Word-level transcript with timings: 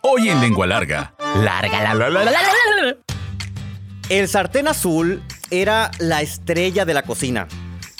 Hoy 0.00 0.30
en 0.30 0.40
Lengua 0.40 0.66
Larga. 0.66 1.14
Larga, 1.36 1.82
la, 1.82 1.94
la, 1.94 2.08
la, 2.08 2.24
la, 2.24 2.30
la, 2.32 2.40
la. 2.82 2.96
El 4.08 4.26
sartén 4.26 4.68
azul 4.68 5.22
era 5.50 5.90
la 5.98 6.22
estrella 6.22 6.86
de 6.86 6.94
la 6.94 7.02
cocina. 7.02 7.46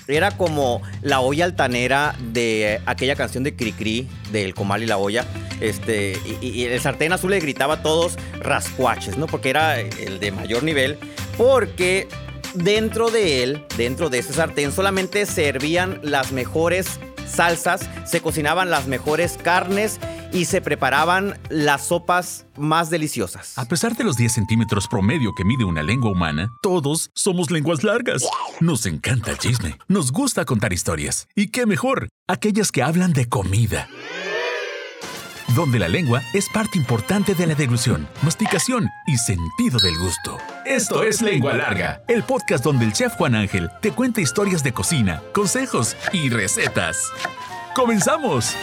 Era 0.09 0.31
como 0.31 0.81
la 1.03 1.21
olla 1.21 1.45
altanera 1.45 2.15
de 2.19 2.81
aquella 2.87 3.15
canción 3.15 3.45
de 3.45 3.57
Cricri, 3.57 4.09
del 4.33 4.55
Comal 4.55 4.85
y 4.85 4.87
la 4.87 4.97
olla. 4.97 5.27
Este, 5.61 6.19
y, 6.41 6.49
y 6.49 6.65
el 6.65 6.81
sartén 6.81 7.13
azul 7.13 7.33
le 7.33 7.41
gritaba 7.41 7.75
a 7.75 7.83
todos 7.83 8.17
rascuaches, 8.41 9.19
¿no? 9.19 9.27
Porque 9.27 9.51
era 9.51 9.79
el 9.79 10.19
de 10.19 10.33
mayor 10.33 10.63
nivel. 10.63 10.99
Porque 11.37 12.09
dentro 12.55 13.11
de 13.11 13.43
él, 13.43 13.67
dentro 13.77 14.09
de 14.09 14.21
ese 14.21 14.33
sartén, 14.33 14.73
solamente 14.73 15.27
servían 15.27 16.01
las 16.03 16.33
mejores 16.33 17.01
salsas, 17.27 17.89
se 18.05 18.21
cocinaban 18.21 18.71
las 18.71 18.87
mejores 18.87 19.39
carnes 19.43 20.01
y 20.33 20.47
se 20.47 20.61
preparaban 20.61 21.39
las 21.49 21.87
sopas 21.87 22.47
más 22.57 22.91
deliciosas. 22.91 23.57
A 23.59 23.67
pesar 23.67 23.97
de 23.97 24.05
los 24.05 24.17
10 24.17 24.33
centímetros 24.33 24.89
promedio 24.89 25.33
que 25.35 25.45
mide 25.45 25.65
una 25.65 25.83
lengua 25.83 26.11
humana, 26.11 26.51
todos 26.63 27.11
somos 27.15 27.51
lenguas 27.51 27.85
largas. 27.85 28.23
Nos 28.61 28.87
encanta 28.87 29.31
el 29.31 29.39
chisme, 29.39 29.79
nos 29.89 30.13
gusta 30.13 30.45
contar 30.45 30.73
historias. 30.73 31.29
¿Y 31.35 31.49
qué 31.49 31.67
mejor? 31.67 32.09
Aquellas 32.29 32.73
que 32.73 32.83
hablan 32.83 33.13
de 33.13 33.29
comida. 33.29 33.89
Donde 35.55 35.79
la 35.79 35.89
lengua 35.89 36.23
es 36.35 36.49
parte 36.49 36.77
importante 36.77 37.35
de 37.35 37.47
la 37.47 37.55
deglución, 37.55 38.09
masticación 38.23 38.91
y 39.07 39.17
sentido 39.17 39.79
del 39.79 39.97
gusto. 39.97 40.39
Esto 40.65 41.03
es 41.03 41.23
Lengua 41.23 41.55
Larga, 41.55 42.03
el 42.09 42.25
podcast 42.25 42.65
donde 42.65 42.85
el 42.85 42.93
chef 42.93 43.15
Juan 43.15 43.35
Ángel 43.35 43.71
te 43.81 43.93
cuenta 43.93 44.21
historias 44.21 44.63
de 44.63 44.73
cocina, 44.73 45.23
consejos 45.33 45.97
y 46.13 46.31
recetas. 46.31 46.99
¡Comenzamos! 47.75 48.57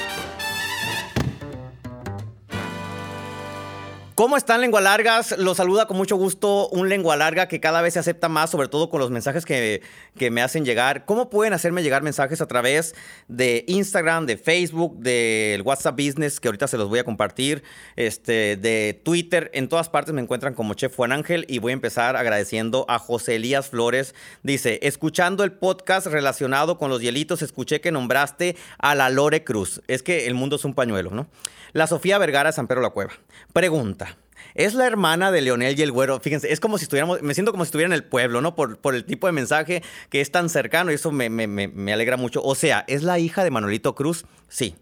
¿Cómo 4.24 4.38
están, 4.38 4.62
lengua 4.62 4.80
largas? 4.80 5.38
Los 5.38 5.58
saluda 5.58 5.86
con 5.86 5.98
mucho 5.98 6.16
gusto 6.16 6.70
un 6.70 6.88
lengua 6.88 7.18
larga 7.18 7.50
que 7.50 7.60
cada 7.60 7.82
vez 7.82 7.96
se 7.96 8.00
acepta 8.00 8.30
más, 8.30 8.50
sobre 8.50 8.70
todo 8.70 8.90
con 8.90 9.02
los 9.02 9.12
mensajes 9.12 9.44
que, 9.44 9.82
que, 10.18 10.32
me 10.32 10.42
hacen 10.42 10.64
llegar. 10.64 11.04
¿Cómo 11.04 11.30
pueden 11.30 11.52
hacerme 11.52 11.84
llegar 11.84 12.04
mensajes 12.04 12.40
a 12.40 12.48
través 12.48 12.96
de 13.28 13.66
Instagram, 13.68 14.26
de 14.26 14.38
Facebook, 14.38 14.98
del 14.98 15.62
WhatsApp 15.64 16.00
Business, 16.00 16.40
que 16.40 16.48
ahorita 16.48 16.70
se 16.70 16.78
los 16.78 16.88
voy 16.88 17.00
a 17.00 17.04
compartir, 17.04 17.64
este, 17.98 18.56
de 18.56 18.98
Twitter? 19.04 19.52
En 19.54 19.68
todas 19.68 19.90
partes 19.90 20.14
me 20.14 20.22
encuentran 20.22 20.54
como 20.54 20.74
Chef 20.74 20.96
Juan 20.96 21.12
Ángel 21.12 21.46
y 21.50 21.60
voy 21.60 21.72
a 21.72 21.74
empezar 21.74 22.16
agradeciendo 22.16 22.86
a 22.88 23.00
José 23.00 23.36
Elías 23.36 23.68
Flores. 23.68 24.16
Dice, 24.42 24.80
escuchando 24.84 25.44
el 25.44 25.52
podcast 25.52 26.08
relacionado 26.08 26.78
con 26.78 26.90
los 26.90 27.02
hielitos, 27.02 27.42
escuché 27.42 27.82
que 27.82 27.92
nombraste 27.92 28.56
a 28.78 28.96
la 28.96 29.10
Lore 29.10 29.44
Cruz. 29.44 29.82
Es 29.90 30.02
que 30.02 30.28
el 30.28 30.34
mundo 30.34 30.56
es 30.56 30.64
un 30.64 30.76
pañuelo, 30.76 31.10
¿no? 31.10 31.28
La 31.74 31.88
Sofía 31.88 32.20
Vergara 32.20 32.52
San 32.52 32.68
Pedro 32.68 32.82
la 32.82 32.92
Cueva. 32.92 33.14
Pregunta. 33.52 34.13
Es 34.56 34.74
la 34.74 34.86
hermana 34.86 35.32
de 35.32 35.42
Leonel 35.42 35.78
y 35.78 35.82
el 35.82 35.92
güero. 35.92 36.20
Fíjense, 36.20 36.52
es 36.52 36.60
como 36.60 36.78
si 36.78 36.84
estuviéramos, 36.84 37.22
me 37.22 37.34
siento 37.34 37.52
como 37.52 37.66
si 37.66 37.70
estuviera 37.70 37.88
en 37.88 37.94
el 37.94 38.04
pueblo, 38.04 38.42
¿no? 38.42 38.56
Por, 38.56 38.78
por 38.78 38.96
el 38.96 39.06
tipo 39.06 39.28
de 39.28 39.34
mensaje 39.34 39.84
que 40.10 40.22
es 40.22 40.32
tan 40.32 40.50
cercano 40.50 40.92
y 40.92 40.96
eso 40.96 41.12
me, 41.12 41.30
me, 41.30 41.48
me, 41.48 41.94
alegra 41.94 42.18
mucho. 42.18 42.42
O 42.44 42.56
sea, 42.56 42.86
¿es 42.88 43.04
la 43.04 43.20
hija 43.20 43.44
de 43.44 43.52
Manuelito 43.52 43.96
Cruz? 43.96 44.26
Sí. 44.48 44.76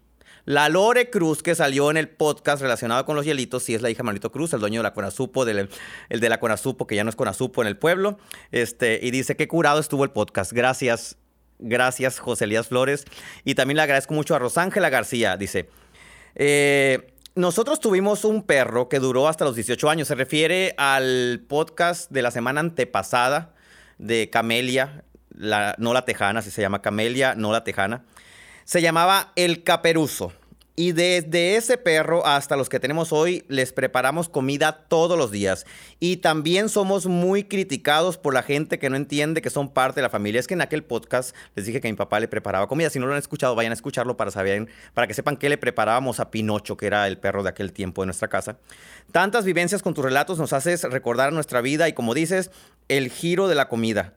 La 0.44 0.68
Lore 0.68 1.08
Cruz 1.08 1.42
que 1.42 1.54
salió 1.54 1.90
en 1.90 1.96
el 1.96 2.08
podcast 2.08 2.60
relacionado 2.62 3.04
con 3.04 3.14
los 3.14 3.24
hielitos, 3.24 3.62
sí 3.62 3.76
es 3.76 3.82
la 3.82 3.90
hija 3.90 3.98
de 3.98 4.04
Manuelito 4.04 4.32
Cruz, 4.32 4.52
el 4.52 4.60
dueño 4.60 4.80
de 4.80 4.82
la 4.82 4.92
Conasupo, 4.92 5.44
del, 5.44 5.68
el 6.08 6.20
de 6.20 6.28
la 6.28 6.40
Conasupo, 6.40 6.88
que 6.88 6.96
ya 6.96 7.04
no 7.04 7.10
es 7.10 7.16
Conasupo 7.16 7.62
en 7.62 7.68
el 7.68 7.76
pueblo. 7.76 8.18
Este, 8.50 8.98
y 9.02 9.12
dice, 9.12 9.36
qué 9.36 9.46
curado 9.46 9.78
estuvo 9.78 10.02
el 10.02 10.10
podcast. 10.10 10.52
Gracias, 10.52 11.16
gracias, 11.60 12.18
José 12.18 12.44
Elías 12.44 12.66
Flores. 12.66 13.04
Y 13.44 13.54
también 13.54 13.76
le 13.76 13.82
agradezco 13.82 14.14
mucho 14.14 14.34
a 14.34 14.40
Rosángela 14.40 14.90
García. 14.90 15.36
Dice, 15.36 15.68
eh, 16.34 17.11
nosotros 17.34 17.80
tuvimos 17.80 18.24
un 18.24 18.42
perro 18.42 18.88
que 18.88 18.98
duró 18.98 19.28
hasta 19.28 19.44
los 19.44 19.54
18 19.54 19.88
años. 19.88 20.08
Se 20.08 20.14
refiere 20.14 20.74
al 20.76 21.44
podcast 21.48 22.10
de 22.10 22.22
la 22.22 22.30
semana 22.30 22.60
antepasada 22.60 23.54
de 23.98 24.28
Camelia, 24.28 25.04
la, 25.30 25.74
no 25.78 25.94
la 25.94 26.04
tejana, 26.04 26.40
así 26.40 26.50
se 26.50 26.60
llama 26.60 26.82
Camelia, 26.82 27.34
no 27.34 27.52
la 27.52 27.64
tejana. 27.64 28.04
Se 28.64 28.82
llamaba 28.82 29.32
El 29.34 29.62
Caperuzo. 29.64 30.32
Y 30.74 30.92
desde 30.92 31.56
ese 31.56 31.76
perro 31.76 32.24
hasta 32.24 32.56
los 32.56 32.70
que 32.70 32.80
tenemos 32.80 33.12
hoy 33.12 33.44
les 33.48 33.74
preparamos 33.74 34.30
comida 34.30 34.86
todos 34.88 35.18
los 35.18 35.30
días. 35.30 35.66
Y 36.00 36.16
también 36.18 36.70
somos 36.70 37.04
muy 37.04 37.44
criticados 37.44 38.16
por 38.16 38.32
la 38.32 38.42
gente 38.42 38.78
que 38.78 38.88
no 38.88 38.96
entiende 38.96 39.42
que 39.42 39.50
son 39.50 39.68
parte 39.68 39.96
de 39.96 40.02
la 40.02 40.08
familia. 40.08 40.40
Es 40.40 40.46
que 40.46 40.54
en 40.54 40.62
aquel 40.62 40.82
podcast 40.82 41.36
les 41.54 41.66
dije 41.66 41.82
que 41.82 41.90
mi 41.90 41.96
papá 41.96 42.20
le 42.20 42.28
preparaba 42.28 42.68
comida. 42.68 42.88
Si 42.88 42.98
no 42.98 43.06
lo 43.06 43.12
han 43.12 43.18
escuchado, 43.18 43.54
vayan 43.54 43.72
a 43.72 43.74
escucharlo 43.74 44.16
para 44.16 44.30
saber, 44.30 44.66
para 44.94 45.06
que 45.06 45.12
sepan 45.12 45.36
qué 45.36 45.50
le 45.50 45.58
preparábamos 45.58 46.20
a 46.20 46.30
Pinocho, 46.30 46.78
que 46.78 46.86
era 46.86 47.06
el 47.06 47.18
perro 47.18 47.42
de 47.42 47.50
aquel 47.50 47.72
tiempo 47.74 48.00
de 48.00 48.06
nuestra 48.06 48.28
casa. 48.28 48.56
Tantas 49.10 49.44
vivencias 49.44 49.82
con 49.82 49.92
tus 49.92 50.04
relatos 50.04 50.38
nos 50.38 50.54
haces 50.54 50.84
recordar 50.84 51.34
nuestra 51.34 51.60
vida 51.60 51.86
y 51.86 51.92
como 51.92 52.14
dices, 52.14 52.50
el 52.88 53.10
giro 53.10 53.48
de 53.48 53.56
la 53.56 53.68
comida. 53.68 54.14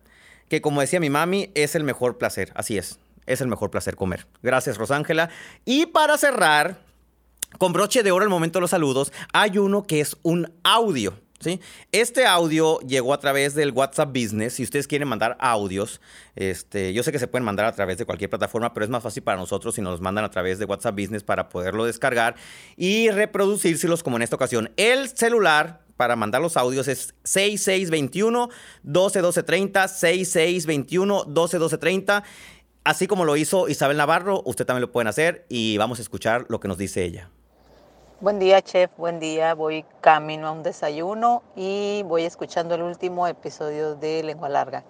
Que 0.47 0.61
como 0.61 0.79
decía 0.79 1.01
mi 1.01 1.09
mami, 1.09 1.51
es 1.53 1.75
el 1.75 1.83
mejor 1.83 2.17
placer. 2.17 2.53
Así 2.55 2.77
es 2.77 2.97
es 3.25 3.41
el 3.41 3.47
mejor 3.47 3.71
placer 3.71 3.95
comer. 3.95 4.27
Gracias, 4.41 4.77
Rosángela. 4.77 5.29
Y 5.65 5.87
para 5.87 6.17
cerrar, 6.17 6.79
con 7.57 7.73
broche 7.73 8.03
de 8.03 8.11
oro 8.11 8.23
el 8.23 8.29
momento 8.29 8.59
de 8.59 8.61
los 8.61 8.71
saludos, 8.71 9.11
hay 9.33 9.57
uno 9.57 9.83
que 9.83 10.01
es 10.01 10.17
un 10.23 10.51
audio. 10.63 11.13
¿Sí? 11.37 11.59
Este 11.91 12.25
audio 12.25 12.79
llegó 12.79 13.13
a 13.13 13.19
través 13.19 13.53
del 13.55 13.71
WhatsApp 13.71 14.09
Business. 14.09 14.53
Si 14.53 14.63
ustedes 14.63 14.87
quieren 14.87 15.07
mandar 15.07 15.35
audios, 15.39 15.99
este, 16.35 16.93
yo 16.93 17.03
sé 17.03 17.11
que 17.11 17.19
se 17.19 17.27
pueden 17.27 17.43
mandar 17.43 17.65
a 17.65 17.73
través 17.73 17.97
de 17.97 18.05
cualquier 18.05 18.29
plataforma, 18.29 18.73
pero 18.73 18.85
es 18.85 18.89
más 18.89 19.03
fácil 19.03 19.21
para 19.21 19.37
nosotros 19.37 19.75
si 19.75 19.81
nos 19.81 19.91
los 19.91 20.01
mandan 20.01 20.23
a 20.23 20.31
través 20.31 20.59
de 20.59 20.65
WhatsApp 20.65 20.95
Business 20.95 21.23
para 21.23 21.49
poderlo 21.49 21.85
descargar 21.85 22.35
y 22.77 23.09
reproducírselos 23.09 24.01
como 24.01 24.15
en 24.15 24.23
esta 24.23 24.37
ocasión. 24.37 24.71
El 24.77 25.09
celular 25.09 25.85
para 25.97 26.15
mandar 26.15 26.41
los 26.41 26.57
audios 26.57 26.87
es 26.87 27.15
6621 27.23 28.49
121230 28.83 29.87
6621 29.87 31.25
121230 31.25 32.23
Así 32.85 33.07
como 33.07 33.25
lo 33.25 33.35
hizo 33.35 33.67
Isabel 33.67 33.97
Navarro, 33.97 34.43
usted 34.45 34.63
también 34.63 34.81
lo 34.81 34.91
pueden 34.91 35.07
hacer 35.07 35.43
y 35.49 35.75
vamos 35.79 35.97
a 35.97 36.03
escuchar 36.03 36.45
lo 36.49 36.59
que 36.59 36.67
nos 36.67 36.77
dice 36.77 37.03
ella. 37.03 37.31
Buen 38.21 38.37
día, 38.37 38.61
chef. 38.61 38.91
Buen 38.95 39.19
día. 39.19 39.55
Voy 39.55 39.83
camino 40.01 40.47
a 40.47 40.51
un 40.51 40.61
desayuno 40.61 41.41
y 41.55 42.03
voy 42.05 42.25
escuchando 42.25 42.75
el 42.75 42.83
último 42.83 43.25
episodio 43.25 43.95
de 43.95 44.21
Lengua 44.21 44.49
Larga. 44.49 44.83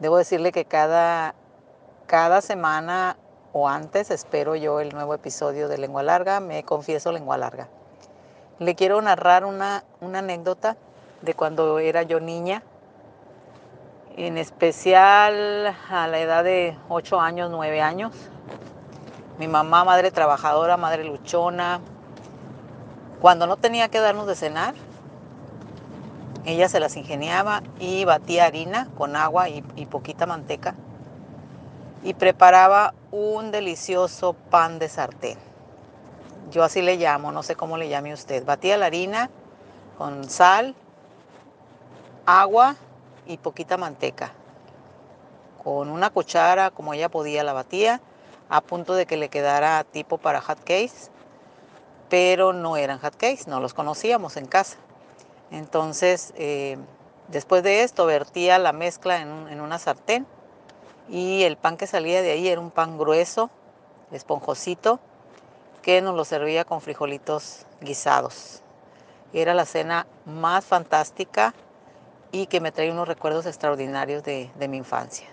Debo 0.00 0.18
decirle 0.18 0.50
que 0.50 0.64
cada, 0.64 1.36
cada 2.08 2.40
semana 2.40 3.16
o 3.52 3.68
antes 3.68 4.10
espero 4.10 4.56
yo 4.56 4.80
el 4.80 4.92
nuevo 4.92 5.14
episodio 5.14 5.68
de 5.68 5.78
Lengua 5.78 6.02
Larga. 6.02 6.40
Me 6.40 6.64
confieso 6.64 7.12
Lengua 7.12 7.38
Larga. 7.38 7.68
Le 8.58 8.74
quiero 8.74 9.00
narrar 9.00 9.44
una, 9.44 9.84
una 10.00 10.18
anécdota 10.18 10.76
de 11.20 11.34
cuando 11.34 11.78
era 11.78 12.02
yo 12.02 12.18
niña 12.18 12.64
en 14.16 14.38
especial 14.38 15.74
a 15.88 16.06
la 16.06 16.18
edad 16.20 16.44
de 16.44 16.76
8 16.88 17.20
años, 17.20 17.50
9 17.50 17.80
años. 17.80 18.12
Mi 19.38 19.48
mamá, 19.48 19.84
madre 19.84 20.10
trabajadora, 20.10 20.76
madre 20.76 21.04
luchona, 21.04 21.80
cuando 23.20 23.46
no 23.46 23.56
tenía 23.56 23.88
que 23.88 24.00
darnos 24.00 24.26
de 24.26 24.34
cenar, 24.34 24.74
ella 26.44 26.68
se 26.68 26.80
las 26.80 26.96
ingeniaba 26.96 27.62
y 27.78 28.04
batía 28.04 28.46
harina 28.46 28.88
con 28.96 29.16
agua 29.16 29.48
y, 29.48 29.64
y 29.76 29.86
poquita 29.86 30.26
manteca 30.26 30.74
y 32.02 32.14
preparaba 32.14 32.94
un 33.12 33.52
delicioso 33.52 34.34
pan 34.34 34.78
de 34.78 34.88
sartén. 34.88 35.38
Yo 36.50 36.64
así 36.64 36.82
le 36.82 36.96
llamo, 36.96 37.32
no 37.32 37.42
sé 37.42 37.54
cómo 37.54 37.76
le 37.76 37.88
llame 37.88 38.12
usted. 38.12 38.44
Batía 38.44 38.76
la 38.76 38.86
harina 38.86 39.30
con 39.96 40.28
sal, 40.28 40.74
agua 42.26 42.76
y 43.26 43.38
poquita 43.38 43.76
manteca. 43.76 44.32
Con 45.62 45.90
una 45.90 46.10
cuchara, 46.10 46.70
como 46.70 46.94
ella 46.94 47.08
podía, 47.08 47.44
la 47.44 47.52
batía 47.52 48.00
a 48.48 48.60
punto 48.60 48.94
de 48.94 49.06
que 49.06 49.16
le 49.16 49.28
quedara 49.28 49.84
tipo 49.84 50.18
para 50.18 50.40
hot 50.40 50.58
cakes, 50.58 51.10
pero 52.08 52.52
no 52.52 52.76
eran 52.76 52.98
hot 52.98 53.16
cakes, 53.16 53.44
no 53.46 53.60
los 53.60 53.72
conocíamos 53.72 54.36
en 54.36 54.46
casa. 54.46 54.76
Entonces, 55.50 56.34
eh, 56.36 56.76
después 57.28 57.62
de 57.62 57.82
esto, 57.82 58.06
vertía 58.06 58.58
la 58.58 58.72
mezcla 58.72 59.20
en, 59.20 59.48
en 59.48 59.60
una 59.60 59.78
sartén 59.78 60.26
y 61.08 61.44
el 61.44 61.56
pan 61.56 61.76
que 61.76 61.86
salía 61.86 62.22
de 62.22 62.32
ahí 62.32 62.48
era 62.48 62.60
un 62.60 62.70
pan 62.70 62.98
grueso, 62.98 63.50
esponjosito, 64.10 65.00
que 65.80 66.00
nos 66.00 66.14
lo 66.14 66.24
servía 66.24 66.64
con 66.64 66.80
frijolitos 66.80 67.66
guisados. 67.80 68.62
Era 69.32 69.54
la 69.54 69.64
cena 69.64 70.06
más 70.26 70.64
fantástica 70.64 71.54
y 72.32 72.46
que 72.46 72.60
me 72.60 72.72
trae 72.72 72.90
unos 72.90 73.06
recuerdos 73.06 73.44
extraordinarios 73.46 74.24
de, 74.24 74.50
mi 74.68 74.78
infancia. 74.78 75.28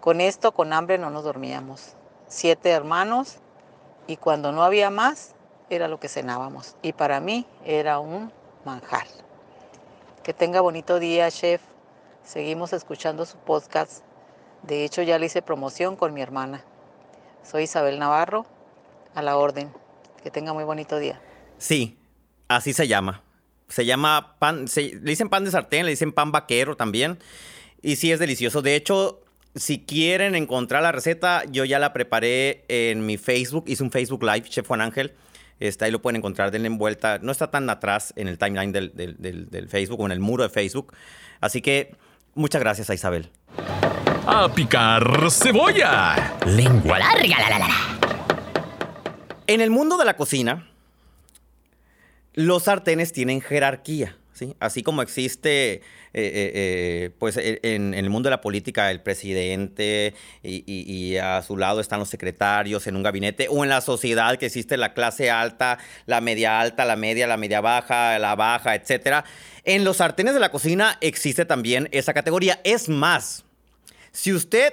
Con 0.00 0.20
esto, 0.20 0.52
con 0.52 0.72
hambre, 0.72 0.96
no 0.96 1.10
nos 1.10 1.24
dormíamos. 1.24 1.96
Siete 2.28 2.70
hermanos 2.70 3.38
y 4.06 4.16
cuando 4.16 4.52
no 4.52 4.62
había 4.62 4.88
más, 4.88 5.34
era 5.68 5.88
lo 5.88 6.00
que 6.00 6.08
cenábamos. 6.08 6.76
Y 6.80 6.92
para 6.92 7.20
mí 7.20 7.46
era 7.64 7.98
un 7.98 8.32
manjar. 8.64 9.06
Que 10.22 10.32
tenga 10.32 10.60
bonito 10.60 11.00
día, 11.00 11.30
chef. 11.30 11.60
Seguimos 12.24 12.72
escuchando 12.72 13.26
su 13.26 13.36
podcast. 13.36 14.04
De 14.62 14.84
hecho, 14.84 15.02
ya 15.02 15.18
le 15.18 15.26
hice 15.26 15.42
promoción 15.42 15.96
con 15.96 16.14
mi 16.14 16.22
hermana. 16.22 16.64
Soy 17.42 17.64
Isabel 17.64 17.98
Navarro, 17.98 18.46
a 19.14 19.22
la 19.22 19.36
orden. 19.36 19.72
Que 20.22 20.30
tenga 20.30 20.52
muy 20.52 20.64
bonito 20.64 20.98
día. 20.98 21.20
Sí, 21.58 21.98
así 22.48 22.72
se 22.72 22.86
llama. 22.86 23.22
Se 23.70 23.86
llama 23.86 24.36
pan, 24.38 24.66
le 24.76 25.00
dicen 25.00 25.28
pan 25.28 25.44
de 25.44 25.50
sartén, 25.50 25.86
le 25.86 25.92
dicen 25.92 26.12
pan 26.12 26.32
vaquero 26.32 26.76
también. 26.76 27.18
Y 27.82 27.96
sí 27.96 28.12
es 28.12 28.18
delicioso. 28.18 28.60
De 28.60 28.76
hecho, 28.76 29.22
si 29.54 29.78
quieren 29.78 30.34
encontrar 30.34 30.82
la 30.82 30.92
receta, 30.92 31.44
yo 31.50 31.64
ya 31.64 31.78
la 31.78 31.92
preparé 31.92 32.64
en 32.68 33.06
mi 33.06 33.16
Facebook. 33.16 33.64
Hice 33.66 33.82
un 33.82 33.90
Facebook 33.90 34.22
Live, 34.22 34.42
Chef 34.48 34.66
Juan 34.66 34.80
Ángel. 34.80 35.14
Está, 35.60 35.84
ahí 35.84 35.90
lo 35.90 36.00
pueden 36.00 36.16
encontrar, 36.16 36.50
denle 36.50 36.68
en 36.68 36.78
vuelta. 36.78 37.18
No 37.20 37.32
está 37.32 37.50
tan 37.50 37.68
atrás 37.68 38.12
en 38.16 38.28
el 38.28 38.38
timeline 38.38 38.72
del, 38.72 38.92
del, 38.94 39.68
Facebook 39.68 40.00
o 40.00 40.06
en 40.06 40.12
el 40.12 40.20
muro 40.20 40.42
de 40.42 40.48
Facebook. 40.48 40.94
Así 41.40 41.60
que 41.60 41.94
muchas 42.34 42.60
gracias 42.60 42.90
a 42.90 42.94
Isabel. 42.94 43.30
A 44.26 44.48
picar 44.54 45.30
cebolla. 45.30 46.36
Lengua 46.46 46.98
larga, 46.98 47.38
la, 47.40 47.50
la, 47.50 47.58
la. 47.58 47.68
En 49.46 49.60
el 49.60 49.70
mundo 49.70 49.98
de 49.98 50.04
la 50.04 50.16
cocina, 50.16 50.69
los 52.40 52.64
sartenes 52.64 53.12
tienen 53.12 53.40
jerarquía. 53.40 54.16
¿sí? 54.32 54.56
Así 54.60 54.82
como 54.82 55.02
existe 55.02 55.74
eh, 55.74 55.82
eh, 56.12 56.52
eh, 56.54 57.10
pues 57.18 57.36
en, 57.36 57.94
el 57.94 58.10
mundo 58.10 58.28
de 58.28 58.30
la 58.30 58.40
política 58.40 58.90
el 58.90 59.00
presidente 59.00 60.14
y, 60.42 61.16
a 61.18 61.42
su 61.42 61.56
lado 61.56 61.80
están 61.80 62.00
los 62.00 62.08
secretarios 62.08 62.86
en 62.86 62.96
un 62.96 63.02
gabinete 63.02 63.46
o 63.48 63.62
en 63.62 63.70
la 63.70 63.80
sociedad 63.80 64.36
que 64.38 64.46
existe 64.46 64.76
la 64.76 64.92
clase 64.94 65.30
alta, 65.30 65.78
la 66.06 66.20
media 66.20 66.60
alta, 66.60 66.84
la 66.84 66.96
media, 66.96 67.26
la 67.26 67.36
media 67.36 67.60
baja, 67.60 68.18
la 68.18 68.34
baja, 68.34 68.74
etcétera. 68.74 69.24
En 69.64 69.84
los 69.84 69.98
sartenes 69.98 70.34
de 70.34 70.40
la 70.40 70.50
cocina 70.50 70.96
existe 71.00 71.44
también 71.44 71.88
esa 71.92 72.14
categoría. 72.14 72.60
Es 72.64 72.88
más, 72.88 73.44
si 74.10 74.32
usted 74.32 74.72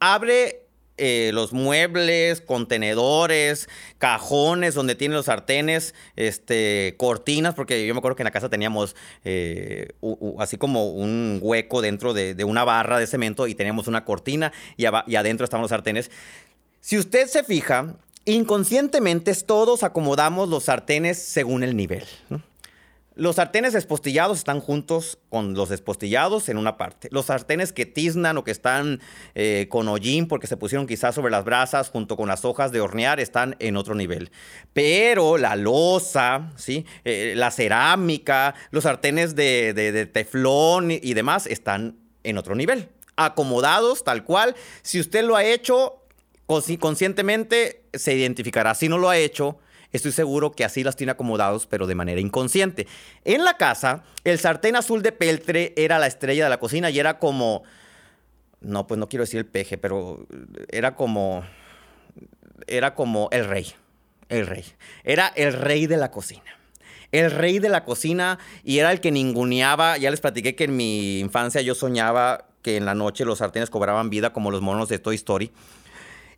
abre 0.00 0.67
eh, 0.98 1.30
los 1.32 1.52
muebles, 1.52 2.40
contenedores, 2.40 3.68
cajones 3.98 4.74
donde 4.74 4.94
tienen 4.94 5.16
los 5.16 5.26
sartenes, 5.26 5.94
este, 6.16 6.94
cortinas, 6.98 7.54
porque 7.54 7.86
yo 7.86 7.94
me 7.94 7.98
acuerdo 7.98 8.16
que 8.16 8.22
en 8.22 8.26
la 8.26 8.30
casa 8.30 8.48
teníamos 8.48 8.96
eh, 9.24 9.88
así 10.38 10.58
como 10.58 10.90
un 10.90 11.38
hueco 11.40 11.80
dentro 11.80 12.14
de, 12.14 12.34
una 12.44 12.64
barra 12.64 12.98
de 12.98 13.06
cemento 13.06 13.46
y 13.46 13.54
teníamos 13.54 13.86
una 13.86 14.04
cortina 14.04 14.52
y, 14.76 14.84
y 15.06 15.16
adentro 15.16 15.44
estaban 15.44 15.62
los 15.62 15.70
sartenes. 15.70 16.10
Si 16.80 16.98
usted 16.98 17.26
se 17.26 17.44
fija, 17.44 17.94
inconscientemente 18.24 19.34
todos 19.34 19.82
acomodamos 19.82 20.48
los 20.48 20.64
sartenes 20.64 21.18
según 21.18 21.62
el 21.62 21.76
nivel. 21.76 22.04
¿no? 22.28 22.42
Los 23.18 23.34
sartenes 23.34 23.74
espostillados 23.74 24.38
están 24.38 24.60
juntos 24.60 25.18
con 25.28 25.54
los 25.54 25.70
despostillados 25.70 26.48
en 26.48 26.56
una 26.56 26.76
parte. 26.76 27.08
Los 27.10 27.26
sartenes 27.26 27.72
que 27.72 27.84
tiznan 27.84 28.38
o 28.38 28.44
que 28.44 28.52
están 28.52 29.00
eh, 29.34 29.66
con 29.68 29.88
hollín 29.88 30.28
porque 30.28 30.46
se 30.46 30.56
pusieron 30.56 30.86
quizás 30.86 31.16
sobre 31.16 31.32
las 31.32 31.44
brasas 31.44 31.90
junto 31.90 32.16
con 32.16 32.28
las 32.28 32.44
hojas 32.44 32.70
de 32.70 32.80
hornear 32.80 33.18
están 33.18 33.56
en 33.58 33.76
otro 33.76 33.96
nivel. 33.96 34.30
Pero 34.72 35.36
la 35.36 35.56
losa, 35.56 36.52
¿sí? 36.54 36.86
Eh, 37.04 37.32
la 37.34 37.50
cerámica, 37.50 38.54
los 38.70 38.84
sartenes 38.84 39.34
de, 39.34 40.08
teflón 40.12 40.92
y, 40.92 41.00
y 41.02 41.14
demás 41.14 41.48
están 41.48 41.96
en 42.22 42.38
otro 42.38 42.54
nivel. 42.54 42.88
Acomodados 43.16 44.04
tal 44.04 44.22
cual. 44.22 44.54
Si 44.82 45.00
usted 45.00 45.24
lo 45.24 45.34
ha 45.34 45.42
hecho 45.44 46.04
conscientemente, 46.46 47.82
se 47.94 48.14
identificará. 48.14 48.76
Si 48.76 48.88
no 48.88 48.96
lo 48.96 49.10
ha 49.10 49.18
hecho, 49.18 49.58
estoy 49.92 50.12
seguro 50.12 50.52
que 50.52 50.64
así 50.64 50.84
las 50.84 50.96
tiene 50.96 51.12
acomodados, 51.12 51.66
pero 51.66 51.86
de 51.86 51.94
manera 51.94 52.20
inconsciente. 52.20 52.86
En 53.24 53.44
la 53.44 53.56
casa, 53.56 54.04
el 54.24 54.38
sartén 54.38 54.76
azul 54.76 55.02
de 55.02 55.12
peltre 55.12 55.72
era 55.76 55.98
la 55.98 56.06
estrella 56.06 56.44
de 56.44 56.50
la 56.50 56.60
cocina 56.60 56.90
y 56.90 56.98
era 56.98 57.18
como, 57.18 57.62
no, 58.60 58.86
pues 58.86 58.98
no 58.98 59.08
quiero 59.08 59.24
decir 59.24 59.38
el 59.38 59.46
peje, 59.46 59.78
pero 59.78 60.26
era 60.68 60.94
como, 60.94 61.44
era 62.66 62.94
como 62.94 63.28
el 63.32 63.46
rey, 63.46 63.72
el 64.28 64.46
rey. 64.46 64.64
Era 65.04 65.28
el 65.28 65.52
rey 65.52 65.86
de 65.86 65.96
la 65.96 66.10
cocina 66.10 66.58
el 67.12 67.30
rey 67.30 67.58
de 67.58 67.68
la 67.68 67.84
cocina 67.84 68.38
y 68.64 68.78
era 68.78 68.92
el 68.92 69.00
que 69.00 69.10
ninguneaba. 69.10 69.96
Ya 69.98 70.10
les 70.10 70.20
platiqué 70.20 70.54
que 70.54 70.64
en 70.64 70.76
mi 70.76 71.20
infancia 71.20 71.60
yo 71.60 71.74
soñaba 71.74 72.44
que 72.62 72.76
en 72.76 72.84
la 72.84 72.94
noche 72.94 73.24
los 73.24 73.38
sartenes 73.38 73.70
cobraban 73.70 74.10
vida 74.10 74.32
como 74.32 74.50
los 74.50 74.60
monos 74.60 74.88
de 74.88 74.98
Toy 74.98 75.16
Story. 75.16 75.50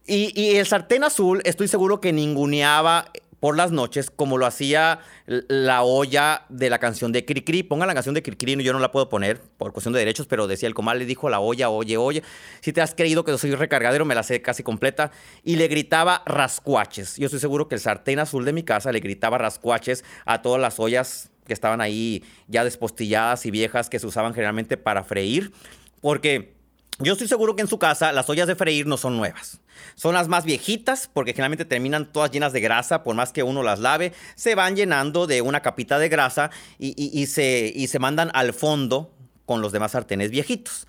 Y, 0.06 0.32
y, 0.40 0.56
el 0.56 0.66
sartén 0.66 1.04
azul, 1.04 1.40
estoy 1.44 1.68
seguro 1.68 2.00
que 2.00 2.12
ninguneaba 2.12 3.10
por 3.40 3.56
las 3.56 3.72
noches, 3.72 4.10
como 4.10 4.38
lo 4.38 4.46
hacía 4.46 5.00
la 5.26 5.82
olla 5.82 6.44
de 6.50 6.70
la 6.70 6.78
canción 6.78 7.10
de 7.10 7.24
Cricri. 7.24 7.62
Pongan 7.62 7.88
la 7.88 7.94
canción 7.94 8.14
de 8.14 8.22
Cricri, 8.22 8.62
yo 8.62 8.72
no 8.72 8.78
la 8.78 8.92
puedo 8.92 9.08
poner 9.08 9.40
por 9.40 9.72
cuestión 9.72 9.94
de 9.94 9.98
derechos, 9.98 10.26
pero 10.26 10.46
decía 10.46 10.68
el 10.68 10.74
comal 10.74 10.98
le 10.98 11.06
dijo 11.06 11.30
la 11.30 11.40
olla, 11.40 11.70
oye, 11.70 11.96
oye. 11.96 12.22
Si 12.60 12.72
te 12.72 12.82
has 12.82 12.94
creído 12.94 13.24
que 13.24 13.36
soy 13.38 13.54
recargadero, 13.54 14.04
me 14.04 14.14
la 14.14 14.22
sé 14.22 14.42
casi 14.42 14.62
completa. 14.62 15.10
Y 15.42 15.56
le 15.56 15.68
gritaba 15.68 16.22
rascuaches. 16.26 17.16
Yo 17.16 17.26
estoy 17.26 17.40
seguro 17.40 17.66
que 17.66 17.74
el 17.74 17.80
sartén 17.80 18.18
azul 18.18 18.44
de 18.44 18.52
mi 18.52 18.62
casa 18.62 18.92
le 18.92 19.00
gritaba 19.00 19.38
rascuaches 19.38 20.04
a 20.26 20.42
todas 20.42 20.60
las 20.60 20.78
ollas 20.78 21.30
que 21.46 21.54
estaban 21.54 21.80
ahí 21.80 22.22
ya 22.46 22.62
despostilladas 22.62 23.44
y 23.46 23.50
viejas 23.50 23.88
que 23.88 23.98
se 23.98 24.06
usaban 24.06 24.34
generalmente 24.34 24.76
para 24.76 25.02
freír. 25.02 25.52
Porque 26.00 26.59
yo 27.00 27.12
estoy 27.12 27.28
seguro 27.28 27.56
que 27.56 27.62
en 27.62 27.68
su 27.68 27.78
casa 27.78 28.12
las 28.12 28.28
ollas 28.28 28.46
de 28.46 28.54
freír 28.54 28.86
no 28.86 28.96
son 28.96 29.16
nuevas. 29.16 29.60
Son 29.94 30.14
las 30.14 30.28
más 30.28 30.44
viejitas 30.44 31.08
porque 31.12 31.32
generalmente 31.32 31.64
terminan 31.64 32.12
todas 32.12 32.30
llenas 32.30 32.52
de 32.52 32.60
grasa, 32.60 33.02
por 33.02 33.14
más 33.14 33.32
que 33.32 33.42
uno 33.42 33.62
las 33.62 33.78
lave, 33.80 34.12
se 34.34 34.54
van 34.54 34.76
llenando 34.76 35.26
de 35.26 35.42
una 35.42 35.60
capita 35.60 35.98
de 35.98 36.08
grasa 36.08 36.50
y, 36.78 37.26
se, 37.26 37.72
y 37.74 37.86
se 37.88 37.98
mandan 37.98 38.30
al 38.34 38.52
fondo 38.52 39.12
con 39.46 39.62
los 39.62 39.72
demás 39.72 39.92
sartenes 39.92 40.30
viejitos. 40.30 40.86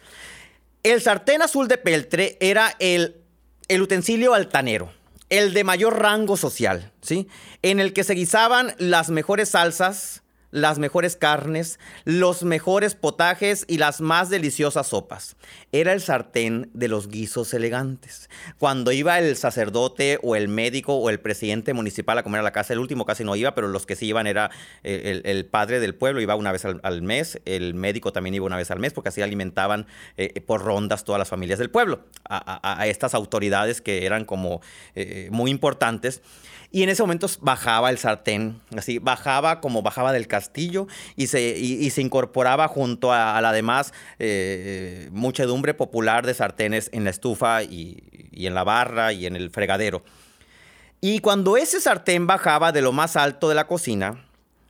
El 0.83 1.01
sartén 1.01 1.41
azul 1.41 1.67
de 1.67 1.77
peltre 1.77 2.37
era 2.39 2.75
el, 2.79 3.21
el 3.67 3.81
utensilio 3.81 4.33
altanero, 4.33 4.91
el 5.29 5.53
de 5.53 5.63
mayor 5.63 5.99
rango 5.99 6.37
social, 6.37 6.91
¿sí? 7.01 7.27
En 7.61 7.79
el 7.79 7.93
que 7.93 8.03
se 8.03 8.13
guisaban 8.13 8.75
las 8.77 9.09
mejores 9.09 9.49
salsas, 9.49 10.20
las 10.51 10.79
mejores 10.79 11.15
carnes, 11.15 11.79
los 12.05 12.43
mejores 12.43 12.95
potajes 12.95 13.65
y 13.67 13.77
las 13.77 14.01
más 14.01 14.29
deliciosas 14.29 14.87
sopas. 14.87 15.35
Era 15.71 15.93
el 15.93 16.01
sartén 16.01 16.69
de 16.73 16.87
los 16.87 17.07
guisos 17.07 17.53
elegantes. 17.53 18.29
Cuando 18.59 18.91
iba 18.91 19.17
el 19.19 19.35
sacerdote 19.35 20.19
o 20.21 20.35
el 20.35 20.47
médico 20.47 20.95
o 20.95 21.09
el 21.09 21.19
presidente 21.19 21.73
municipal 21.73 22.17
a 22.17 22.23
comer 22.23 22.41
a 22.41 22.43
la 22.43 22.51
casa, 22.51 22.73
el 22.73 22.79
último 22.79 23.05
casi 23.05 23.23
no 23.23 23.35
iba, 23.35 23.55
pero 23.55 23.67
los 23.69 23.85
que 23.85 23.95
sí 23.95 24.07
iban 24.07 24.27
era 24.27 24.51
eh, 24.83 25.21
el, 25.23 25.45
padre 25.45 25.79
del 25.79 25.95
pueblo, 25.95 26.21
iba 26.21 26.35
una 26.35 26.51
vez 26.51 26.65
al, 26.65 27.01
mes, 27.01 27.39
el 27.45 27.73
médico 27.73 28.11
también 28.13 28.35
iba 28.35 28.45
una 28.45 28.57
vez 28.57 28.71
al 28.71 28.79
mes, 28.79 28.93
porque 28.93 29.09
así 29.09 29.21
alimentaban 29.21 29.87
eh, 30.17 30.41
por 30.41 30.61
rondas 30.61 31.03
todas 31.03 31.19
las 31.19 31.29
familias 31.29 31.59
del 31.59 31.69
pueblo, 31.69 32.05
a, 32.29 32.85
estas 32.87 33.13
autoridades 33.13 33.81
que 33.81 34.05
eran 34.05 34.25
como 34.25 34.61
eh, 34.95 35.29
muy 35.31 35.51
importantes. 35.51 36.21
Y 36.73 36.83
en 36.83 36.89
ese 36.89 37.03
momento 37.03 37.27
bajaba 37.41 37.89
el 37.89 37.97
sartén, 37.97 38.61
así, 38.77 38.97
bajaba 38.97 39.59
como 39.59 39.81
bajaba 39.81 40.13
del 40.13 40.27
castillo 40.27 40.40
y 41.15 41.27
se, 41.27 42.01
incorporaba 42.01 42.67
junto 42.67 43.11
a, 43.11 43.39
la 43.41 43.51
demás 43.51 43.93
eh, 44.19 45.09
muchedumbre 45.11 45.73
popular 45.73 46.25
de 46.25 46.33
sartenes 46.33 46.89
en 46.93 47.03
la 47.03 47.09
estufa 47.09 47.63
y, 47.63 48.03
en 48.33 48.53
la 48.53 48.63
barra 48.63 49.13
y 49.13 49.25
en 49.25 49.35
el 49.35 49.51
fregadero. 49.51 50.03
Y 50.99 51.19
cuando 51.19 51.57
ese 51.57 51.79
sartén 51.79 52.27
bajaba 52.27 52.71
de 52.71 52.81
lo 52.81 52.91
más 52.91 53.15
alto 53.15 53.49
de 53.49 53.55
la 53.55 53.67
cocina, 53.67 54.25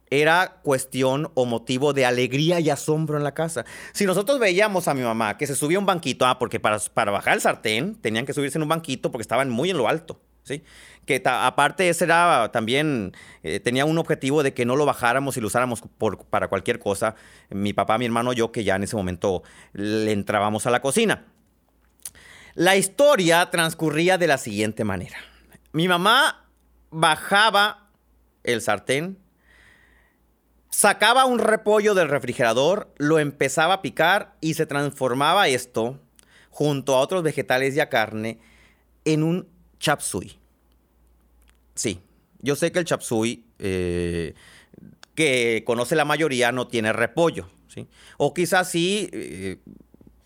era 0.10 0.60
cuestión 0.62 1.31
o 1.36 1.45
motivo 1.45 1.93
de 1.93 2.05
alegría 2.05 2.60
y 2.60 2.69
asombro 2.69 3.17
en 3.17 3.24
la 3.24 3.34
casa. 3.34 3.65
Si 3.93 4.05
nosotros 4.05 4.39
veíamos 4.39 4.88
a 4.88 4.93
mi 4.93 5.01
mamá 5.01 5.38
que 5.38 5.48
se 5.48 5.55
subía 5.55 5.79
un 5.79 5.86
banquito, 5.86 6.25
ah, 6.25 6.38
porque 6.38 6.60
para, 6.60 6.79
para 6.93 7.12
bajar 7.12 7.34
el 7.34 7.41
sartén 7.41 7.95
tenían 7.95 8.25
que 8.25 8.34
subirse 8.34 8.57
en 8.57 8.63
un 8.63 8.69
banquito 8.69 9.12
porque 9.12 9.24
estaban 9.24 9.50
muy 9.50 9.69
en 9.69 9.77
lo 9.77 9.88
alto. 9.88 10.19
¿Sí? 10.43 10.63
Que 11.05 11.21
aparte 11.25 11.89
ese 11.89 12.05
era 12.05 12.50
también, 12.51 13.13
eh, 13.43 13.60
tenía 13.60 13.86
un 13.86 13.98
objetivo 13.98 14.43
de 14.43 14.53
que 14.53 14.65
no 14.65 14.75
lo 14.75 14.86
bajáramos 14.86 15.38
y 15.38 15.41
lo 15.41 15.48
usáramos 15.48 15.83
para 16.29 16.48
cualquier 16.48 16.79
cosa. 16.79 17.15
Mi 17.50 17.74
papá, 17.74 17.98
mi 17.98 18.05
hermano, 18.05 18.33
yo, 18.33 18.51
que 18.51 18.63
ya 18.63 18.75
en 18.75 18.83
ese 18.83 18.95
momento 18.95 19.43
le 19.74 20.12
entrábamos 20.12 20.65
a 20.65 20.71
la 20.71 20.81
cocina. 20.81 21.25
La 22.53 22.75
historia 22.75 23.50
transcurría 23.50 24.17
de 24.17 24.27
la 24.27 24.38
siguiente 24.38 24.83
manera. 24.83 25.17
Mi 25.71 25.88
mamá 25.88 26.50
bajaba 26.89 27.89
el 28.43 28.62
sartén, 28.62 29.17
sacaba 30.69 31.25
un 31.25 31.39
repollo 31.39 31.93
del 31.93 32.10
refrigerador, 32.10 32.93
lo 32.98 33.19
empezaba 33.19 33.75
a 33.75 33.81
picar 33.81 34.36
y 34.41 34.55
se 34.55 34.65
transformaba 34.65 35.48
esto, 35.48 36.00
junto 36.50 36.95
a 36.95 37.00
otros 37.00 37.24
vegetales 37.24 37.75
y 37.75 37.79
a 37.79 37.89
carne, 37.89 38.39
en 39.05 39.24
un 39.24 39.48
chapsui. 39.81 40.38
Sí, 41.75 42.00
yo 42.39 42.55
sé 42.55 42.71
que 42.71 42.79
el 42.79 42.85
chapsui, 42.85 43.43
eh, 43.59 44.35
que 45.15 45.63
conoce 45.65 45.95
la 45.95 46.05
mayoría, 46.05 46.51
no 46.51 46.67
tiene 46.67 46.93
repollo. 46.93 47.50
¿sí? 47.67 47.88
O 48.17 48.33
quizás 48.33 48.69
sí, 48.69 49.09
eh, 49.11 49.57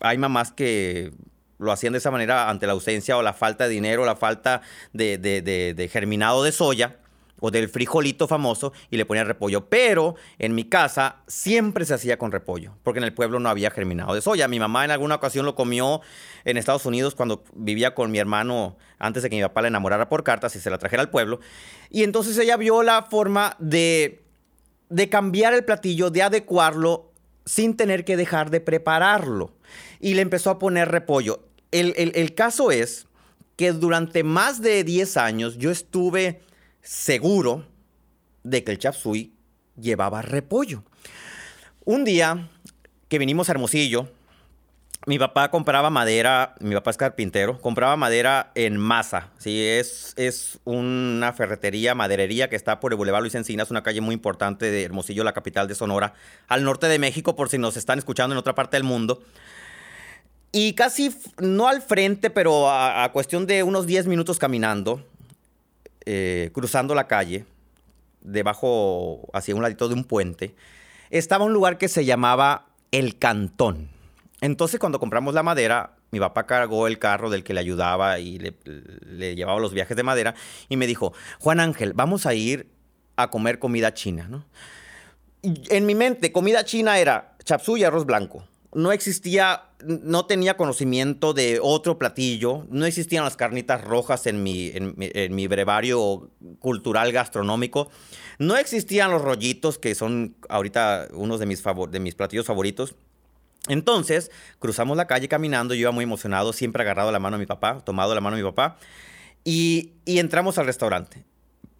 hay 0.00 0.18
mamás 0.18 0.52
que 0.52 1.12
lo 1.58 1.72
hacían 1.72 1.94
de 1.94 1.98
esa 1.98 2.10
manera 2.10 2.50
ante 2.50 2.66
la 2.66 2.74
ausencia 2.74 3.16
o 3.16 3.22
la 3.22 3.32
falta 3.32 3.64
de 3.64 3.70
dinero, 3.70 4.04
la 4.04 4.16
falta 4.16 4.60
de, 4.92 5.90
germinado 5.90 6.44
de 6.44 6.52
soya. 6.52 6.98
O 7.40 7.50
del 7.50 7.68
frijolito 7.68 8.26
famoso 8.28 8.72
y 8.90 8.96
le 8.96 9.04
ponía 9.04 9.24
repollo. 9.24 9.68
Pero 9.68 10.14
en 10.38 10.54
mi 10.54 10.64
casa 10.64 11.16
siempre 11.26 11.84
se 11.84 11.94
hacía 11.94 12.18
con 12.18 12.32
repollo, 12.32 12.72
porque 12.82 12.98
en 12.98 13.04
el 13.04 13.14
pueblo 13.14 13.38
no 13.40 13.48
había 13.48 13.70
germinado 13.70 14.14
de 14.14 14.22
soya. 14.22 14.48
Mi 14.48 14.58
mamá 14.58 14.84
en 14.84 14.90
alguna 14.90 15.16
ocasión 15.16 15.44
lo 15.44 15.54
comió 15.54 16.00
en 16.44 16.56
Estados 16.56 16.86
Unidos 16.86 17.14
cuando 17.14 17.44
vivía 17.54 17.94
con 17.94 18.10
mi 18.10 18.18
hermano 18.18 18.76
antes 18.98 19.22
de 19.22 19.30
que 19.30 19.36
mi 19.36 19.42
papá 19.42 19.62
la 19.62 19.68
enamorara 19.68 20.08
por 20.08 20.24
cartas 20.24 20.56
y 20.56 20.60
se 20.60 20.70
la 20.70 20.78
trajera 20.78 21.02
al 21.02 21.10
pueblo. 21.10 21.40
Y 21.90 22.02
entonces 22.04 22.38
ella 22.38 22.56
vio 22.56 22.82
la 22.82 23.02
forma 23.02 23.56
de, 23.58 24.22
de 24.88 25.08
cambiar 25.08 25.54
el 25.54 25.64
platillo, 25.64 26.10
de 26.10 26.22
adecuarlo 26.22 27.12
sin 27.44 27.76
tener 27.76 28.04
que 28.04 28.16
dejar 28.16 28.50
de 28.50 28.60
prepararlo. 28.60 29.52
Y 30.00 30.14
le 30.14 30.22
empezó 30.22 30.50
a 30.50 30.58
poner 30.58 30.88
repollo. 30.88 31.40
El, 31.70 31.94
el 31.96 32.34
caso 32.34 32.70
es 32.70 33.06
que 33.56 33.72
durante 33.72 34.22
más 34.22 34.60
de 34.60 34.84
10 34.84 35.16
años 35.16 35.56
yo 35.58 35.70
estuve 35.70 36.42
seguro 36.86 37.66
de 38.44 38.62
que 38.62 38.70
el 38.70 38.78
chap 38.78 38.94
suey 38.94 39.32
llevaba 39.76 40.22
repollo. 40.22 40.84
Un 41.84 42.04
día 42.04 42.48
que 43.08 43.18
vinimos 43.18 43.48
a 43.48 43.52
Hermosillo, 43.52 44.08
mi 45.04 45.18
papá 45.18 45.50
compraba 45.50 45.90
madera, 45.90 46.54
mi 46.60 46.74
papá 46.74 46.90
es 46.90 46.96
carpintero, 46.96 47.60
compraba 47.60 47.96
madera 47.96 48.52
en 48.54 48.76
masa. 48.76 49.30
¿sí? 49.38 49.64
Es, 49.66 50.14
es 50.16 50.60
una 50.64 51.32
ferretería, 51.32 51.94
maderería 51.94 52.48
que 52.48 52.56
está 52.56 52.78
por 52.78 52.92
el 52.92 52.96
Boulevard 52.96 53.22
Luis 53.22 53.34
Encinas, 53.34 53.70
una 53.70 53.82
calle 53.82 54.00
muy 54.00 54.14
importante 54.14 54.70
de 54.70 54.84
Hermosillo, 54.84 55.24
la 55.24 55.32
capital 55.32 55.66
de 55.66 55.74
Sonora, 55.74 56.14
al 56.46 56.62
norte 56.62 56.86
de 56.86 57.00
México, 57.00 57.34
por 57.34 57.48
si 57.48 57.58
nos 57.58 57.76
están 57.76 57.98
escuchando 57.98 58.34
en 58.34 58.38
otra 58.38 58.54
parte 58.54 58.76
del 58.76 58.84
mundo. 58.84 59.22
Y 60.52 60.74
casi, 60.74 61.14
no 61.38 61.66
al 61.66 61.82
frente, 61.82 62.30
pero 62.30 62.68
a, 62.68 63.02
a 63.04 63.12
cuestión 63.12 63.46
de 63.46 63.64
unos 63.64 63.86
10 63.86 64.06
minutos 64.06 64.38
caminando, 64.38 65.04
eh, 66.06 66.50
cruzando 66.52 66.94
la 66.94 67.06
calle, 67.06 67.44
debajo, 68.20 69.28
hacia 69.32 69.54
un 69.54 69.62
ladito 69.62 69.88
de 69.88 69.94
un 69.94 70.04
puente, 70.04 70.54
estaba 71.10 71.44
un 71.44 71.52
lugar 71.52 71.78
que 71.78 71.88
se 71.88 72.04
llamaba 72.04 72.66
El 72.90 73.18
Cantón. 73.18 73.88
Entonces, 74.40 74.80
cuando 74.80 74.98
compramos 74.98 75.34
la 75.34 75.42
madera, 75.42 75.96
mi 76.10 76.20
papá 76.20 76.46
cargó 76.46 76.86
el 76.86 76.98
carro 76.98 77.30
del 77.30 77.42
que 77.42 77.54
le 77.54 77.60
ayudaba 77.60 78.18
y 78.18 78.38
le, 78.38 79.34
llevaba 79.34 79.60
los 79.60 79.72
viajes 79.72 79.96
de 79.96 80.02
madera 80.02 80.34
y 80.68 80.76
me 80.76 80.86
dijo, 80.86 81.12
Juan 81.40 81.60
Ángel, 81.60 81.92
vamos 81.92 82.26
a 82.26 82.34
ir 82.34 82.68
a 83.16 83.30
comer 83.30 83.58
comida 83.58 83.94
china, 83.94 84.44
en 85.42 85.86
mi 85.86 85.94
mente, 85.94 86.32
comida 86.32 86.64
china 86.64 86.98
era 86.98 87.36
chapsú 87.44 87.76
y 87.76 87.84
arroz 87.84 88.04
blanco 88.04 88.44
no 88.74 88.92
existía, 88.92 89.64
no 89.84 90.26
tenía 90.26 90.56
conocimiento 90.56 91.32
de 91.32 91.58
otro 91.62 91.98
platillo, 91.98 92.66
no 92.70 92.86
existían 92.86 93.24
las 93.24 93.36
carnitas 93.36 93.82
rojas 93.82 94.26
en 94.26 94.42
mi, 94.42 94.70
en, 94.74 94.94
mi 95.34 95.46
brevario 95.46 96.30
cultural 96.58 97.12
gastronómico, 97.12 97.90
no 98.38 98.56
existían 98.56 99.10
los 99.10 99.22
rollitos, 99.22 99.78
que 99.78 99.94
son 99.94 100.36
ahorita 100.48 101.08
unos 101.12 101.40
de 101.40 101.46
mis, 101.46 101.62
de 101.90 102.00
mis 102.00 102.14
platillos 102.14 102.46
favoritos. 102.46 102.94
Entonces, 103.68 104.30
cruzamos 104.58 104.96
la 104.96 105.06
calle 105.06 105.28
caminando, 105.28 105.74
yo 105.74 105.80
iba 105.80 105.90
muy 105.90 106.04
emocionado, 106.04 106.52
siempre 106.52 106.82
agarrado 106.82 107.10
la 107.10 107.18
mano 107.18 107.36
de 107.36 107.40
mi 107.40 107.46
papá, 107.46 107.80
tomado 107.80 108.14
la 108.14 108.20
mano 108.20 108.36
de 108.36 108.42
mi 108.42 108.48
papá, 108.48 108.78
y, 109.42 109.92
y 110.04 110.18
entramos 110.18 110.58
al 110.58 110.66
restaurante. 110.66 111.24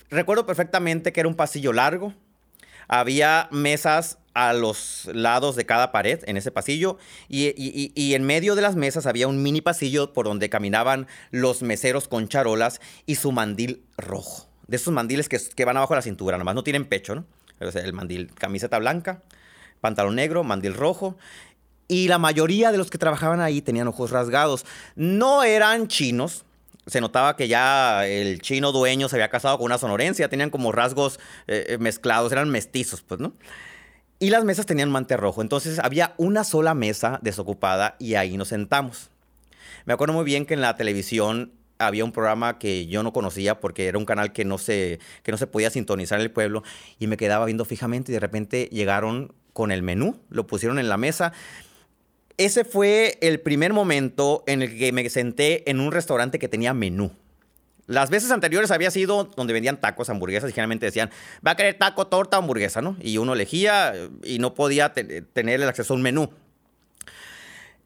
Recuerdo 0.09 0.47
perfectamente 0.47 1.13
que 1.13 1.21
era 1.21 1.29
un 1.29 1.35
pasillo 1.35 1.73
largo, 1.73 2.15
había 2.89 3.49
mesas 3.51 4.19
a 4.35 4.53
los 4.53 5.09
lados 5.15 5.57
de 5.57 5.65
cada 5.65 5.93
pared 5.93 6.21
en 6.27 6.37
ese 6.37 6.51
pasillo 6.51 6.99
y, 7.29 8.15
en 8.15 8.25
medio 8.25 8.55
de 8.55 8.61
las 8.61 8.77
mesas 8.77 9.07
había 9.07 9.29
un 9.29 9.43
mini 9.43 9.63
pasillo 9.63 10.13
por 10.13 10.27
donde 10.27 10.51
caminaban 10.51 11.07
los 11.31 11.63
meseros 11.63 12.07
con 12.07 12.29
charolas 12.29 12.81
y 13.07 13.15
su 13.15 13.33
mandil 13.33 13.83
rojo. 13.97 14.49
De 14.67 14.77
esos 14.77 14.93
mandiles 14.93 15.29
que, 15.29 15.65
van 15.65 15.77
abajo 15.79 15.95
de 15.95 15.99
la 15.99 16.03
cintura, 16.03 16.37
nomás 16.37 16.55
no 16.55 16.65
tienen 16.65 16.85
pecho, 16.85 17.15
¿no? 17.15 17.25
el 17.61 17.93
mandil, 17.95 18.31
camiseta 18.35 18.79
blanca, 18.79 19.23
pantalón 19.81 20.17
negro, 20.17 20.45
mandil 20.45 20.75
rojo. 20.75 21.17
Y 21.89 22.09
la 22.09 22.19
mayoría 22.19 22.73
de 22.73 22.79
los 22.79 22.91
que 22.91 22.99
trabajaban 22.99 23.41
ahí 23.41 23.63
tenían 23.63 23.89
ojos 23.89 24.11
rasgados. 24.11 24.67
No 24.97 25.45
eran 25.45 25.87
chinos, 25.87 26.46
se 26.87 27.01
notaba 27.01 27.37
que 27.37 27.49
ya 27.49 28.07
el 28.07 28.41
chino 28.41 28.73
dueño 28.73 29.09
se 29.09 29.17
había 29.17 29.29
casado 29.29 29.59
con 29.59 29.67
una 29.67 29.79
sonorencia, 29.79 30.29
tenían 30.29 30.51
como 30.51 30.73
rasgos 30.73 31.19
eh, 31.49 31.67
eh, 31.69 31.79
mezclados, 31.79 32.31
eran 32.33 32.49
mestizos, 32.49 33.03
pues, 33.03 33.21
¿no? 33.21 33.33
Y 34.19 34.31
las 34.31 34.45
mesas 34.45 34.65
tenían 34.65 34.91
mante 34.91 35.17
rojo. 35.17 35.43
Entonces 35.43 35.79
había 35.79 36.15
una 36.17 36.45
sola 36.45 36.75
mesa 36.75 37.19
desocupada 37.23 37.97
y 37.99 38.15
ahí 38.15 38.37
nos 38.37 38.49
sentamos. 38.49 39.11
Me 39.85 39.93
acuerdo 39.93 40.15
muy 40.15 40.25
bien 40.25 40.47
que 40.47 40.55
en 40.55 40.63
la 40.63 40.75
televisión 40.77 41.53
había 41.79 42.05
un 42.05 42.13
programa 42.13 42.59
que 42.59 42.87
yo 42.87 43.03
no 43.03 43.13
conocía 43.13 43.61
porque 43.61 43.89
era 43.89 43.99
un 43.99 44.07
canal 44.07 44.33
que 44.33 44.45
no 44.45 44.57
se, 44.57 45.01
que 45.23 45.33
no 45.33 45.39
se 45.39 45.47
podía 45.47 45.69
sintonizar 45.69 46.19
en 46.19 46.23
el 46.25 46.31
pueblo 46.31 46.63
y 46.99 47.09
me 47.09 47.19
quedaba 47.19 47.45
viendo 47.45 47.65
fijamente 47.65 48.13
y 48.13 48.15
de 48.15 48.21
repente 48.21 48.69
llegaron 48.73 49.35
con 49.53 49.71
el 49.71 49.83
menú, 49.83 50.19
lo 50.31 50.47
pusieron 50.47 50.79
en 50.79 50.89
la 50.89 50.97
mesa. 50.97 51.33
Ese 52.39 52.65
fue 52.65 53.19
el 53.23 53.41
primer 53.41 53.73
momento 53.73 54.45
en 54.47 54.63
el 54.63 54.79
que 54.79 54.93
me 54.93 55.09
senté 55.09 55.69
en 55.71 55.81
un 55.81 55.93
restaurante 55.93 56.39
que 56.39 56.49
tenía 56.49 56.75
menú. 56.75 57.11
Las 57.87 58.11
veces 58.11 58.31
anteriores 58.31 58.71
había 58.73 58.91
sido 58.91 59.25
donde 59.37 59.53
vendían 59.53 59.81
tacos, 59.81 60.11
hamburguesas, 60.11 60.51
y 60.51 60.53
generalmente 60.53 60.87
decían, 60.87 61.11
va 61.47 61.53
a 61.53 61.57
querer 61.57 61.79
taco, 61.79 62.09
torta, 62.09 62.37
hamburguesa, 62.37 62.83
¿no? 62.83 62.97
Y 63.01 63.19
uno 63.19 63.33
elegía 63.33 63.95
y 64.25 64.39
no 64.39 64.55
podía 64.55 64.93
tener 64.93 65.61
el 65.61 65.69
acceso 65.69 65.95
a 65.95 65.97
un 65.97 66.03
menú. 66.03 66.31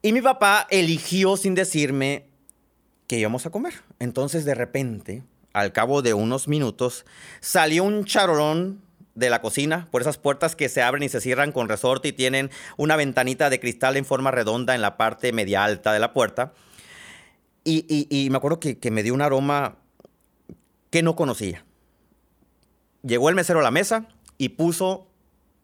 Y 0.01 0.11
mi 0.11 0.21
papá 0.21 0.67
eligió 0.71 1.37
sin 1.37 1.53
decirme 1.53 2.25
que 3.07 3.19
íbamos 3.19 3.45
a 3.45 3.51
comer. 3.51 3.75
Entonces, 3.99 4.43
de 4.43 4.55
repente, 4.55 5.23
al 5.53 5.71
cabo 5.71 6.01
de 6.01 6.15
unos 6.15 6.47
minutos, 6.47 7.05
salió 7.39 7.83
un 7.83 8.05
charolón 8.05 8.81
de 9.15 9.29
la 9.29 9.41
cocina, 9.41 9.87
por 9.91 10.01
esas 10.01 10.17
puertas 10.17 10.55
que 10.55 10.69
se 10.69 10.81
abren 10.81 11.03
y 11.03 11.09
se 11.09 11.21
cierran 11.21 11.51
con 11.51 11.69
resorte 11.69 12.09
y 12.09 12.13
tienen 12.13 12.49
una 12.77 12.95
ventanita 12.95 13.49
de 13.49 13.59
cristal 13.59 13.97
en 13.97 14.05
forma 14.05 14.31
redonda 14.31 14.75
en 14.75 14.81
la 14.81 14.97
parte 14.97 15.33
media 15.33 15.63
alta 15.63 15.93
de 15.93 15.99
la 15.99 16.13
puerta. 16.13 16.53
Y, 17.63 18.27
me 18.31 18.37
acuerdo 18.37 18.59
que, 18.59 18.79
que, 18.79 18.89
me 18.89 19.03
dio 19.03 19.13
un 19.13 19.21
aroma 19.21 19.77
que 20.89 21.03
no 21.03 21.15
conocía. 21.15 21.63
Llegó 23.03 23.29
el 23.29 23.35
mesero 23.35 23.59
a 23.59 23.63
la 23.63 23.69
mesa 23.69 24.07
y 24.39 24.49
puso 24.49 25.07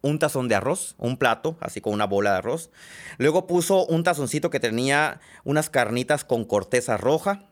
un 0.01 0.19
tazón 0.19 0.47
de 0.47 0.55
arroz, 0.55 0.95
un 0.99 1.17
plato, 1.17 1.57
así 1.59 1.81
con 1.81 1.93
una 1.93 2.05
bola 2.05 2.31
de 2.31 2.37
arroz. 2.37 2.69
Luego 3.17 3.47
puso 3.47 3.85
un 3.85 4.03
tazoncito 4.03 4.49
que 4.49 4.59
tenía 4.59 5.21
unas 5.43 5.69
carnitas 5.69 6.23
con 6.23 6.45
corteza 6.45 6.97
roja. 6.97 7.45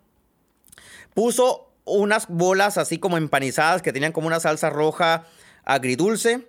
Puso 1.16 1.72
unas 1.86 2.28
bolas 2.28 2.78
así 2.78 3.00
como 3.00 3.18
empanizadas 3.18 3.82
que 3.82 3.94
tenían 3.94 4.12
como 4.12 4.28
una 4.28 4.40
salsa 4.40 4.70
roja 4.70 5.26
agridulce. 5.66 6.48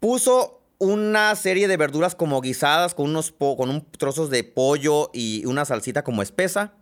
Puso 0.00 0.60
una 0.78 1.34
serie 1.34 1.66
de 1.66 1.76
verduras 1.76 2.14
como 2.14 2.40
guisadas 2.40 2.94
con 2.94 3.10
unos 3.10 3.32
con 3.32 3.68
un 3.68 3.84
trozos 3.90 4.30
de 4.30 4.44
pollo 4.44 5.10
y 5.12 5.44
una 5.46 5.64
salsita 5.64 6.04
como 6.04 6.22
espesa. 6.22 6.74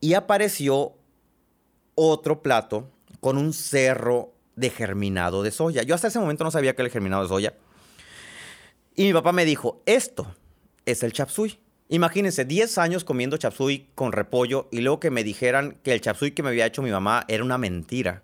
Y 0.00 0.14
apareció 0.14 0.94
otro 1.94 2.42
plato 2.42 2.90
con 3.20 3.38
un 3.38 3.52
cerro 3.52 4.34
de 4.56 4.70
germinado 4.70 5.42
de 5.42 5.50
soya. 5.50 5.82
Yo 5.82 5.94
hasta 5.94 6.08
ese 6.08 6.18
momento 6.18 6.44
no 6.44 6.50
sabía 6.50 6.74
que 6.74 6.82
era 6.82 6.86
el 6.86 6.92
germinado 6.92 7.22
de 7.22 7.28
soya. 7.28 7.54
Y 8.94 9.04
mi 9.04 9.12
papá 9.12 9.32
me 9.32 9.44
dijo, 9.44 9.82
esto 9.86 10.34
es 10.84 11.02
el 11.02 11.12
chapsui. 11.12 11.58
Imagínense, 11.88 12.44
10 12.44 12.78
años 12.78 13.04
comiendo 13.04 13.36
chapsui 13.36 13.88
con 13.94 14.12
repollo 14.12 14.68
y 14.70 14.80
luego 14.80 15.00
que 15.00 15.10
me 15.10 15.24
dijeran 15.24 15.78
que 15.82 15.92
el 15.92 16.00
chapsui 16.00 16.32
que 16.32 16.42
me 16.42 16.48
había 16.48 16.66
hecho 16.66 16.82
mi 16.82 16.90
mamá 16.90 17.24
era 17.28 17.44
una 17.44 17.58
mentira. 17.58 18.22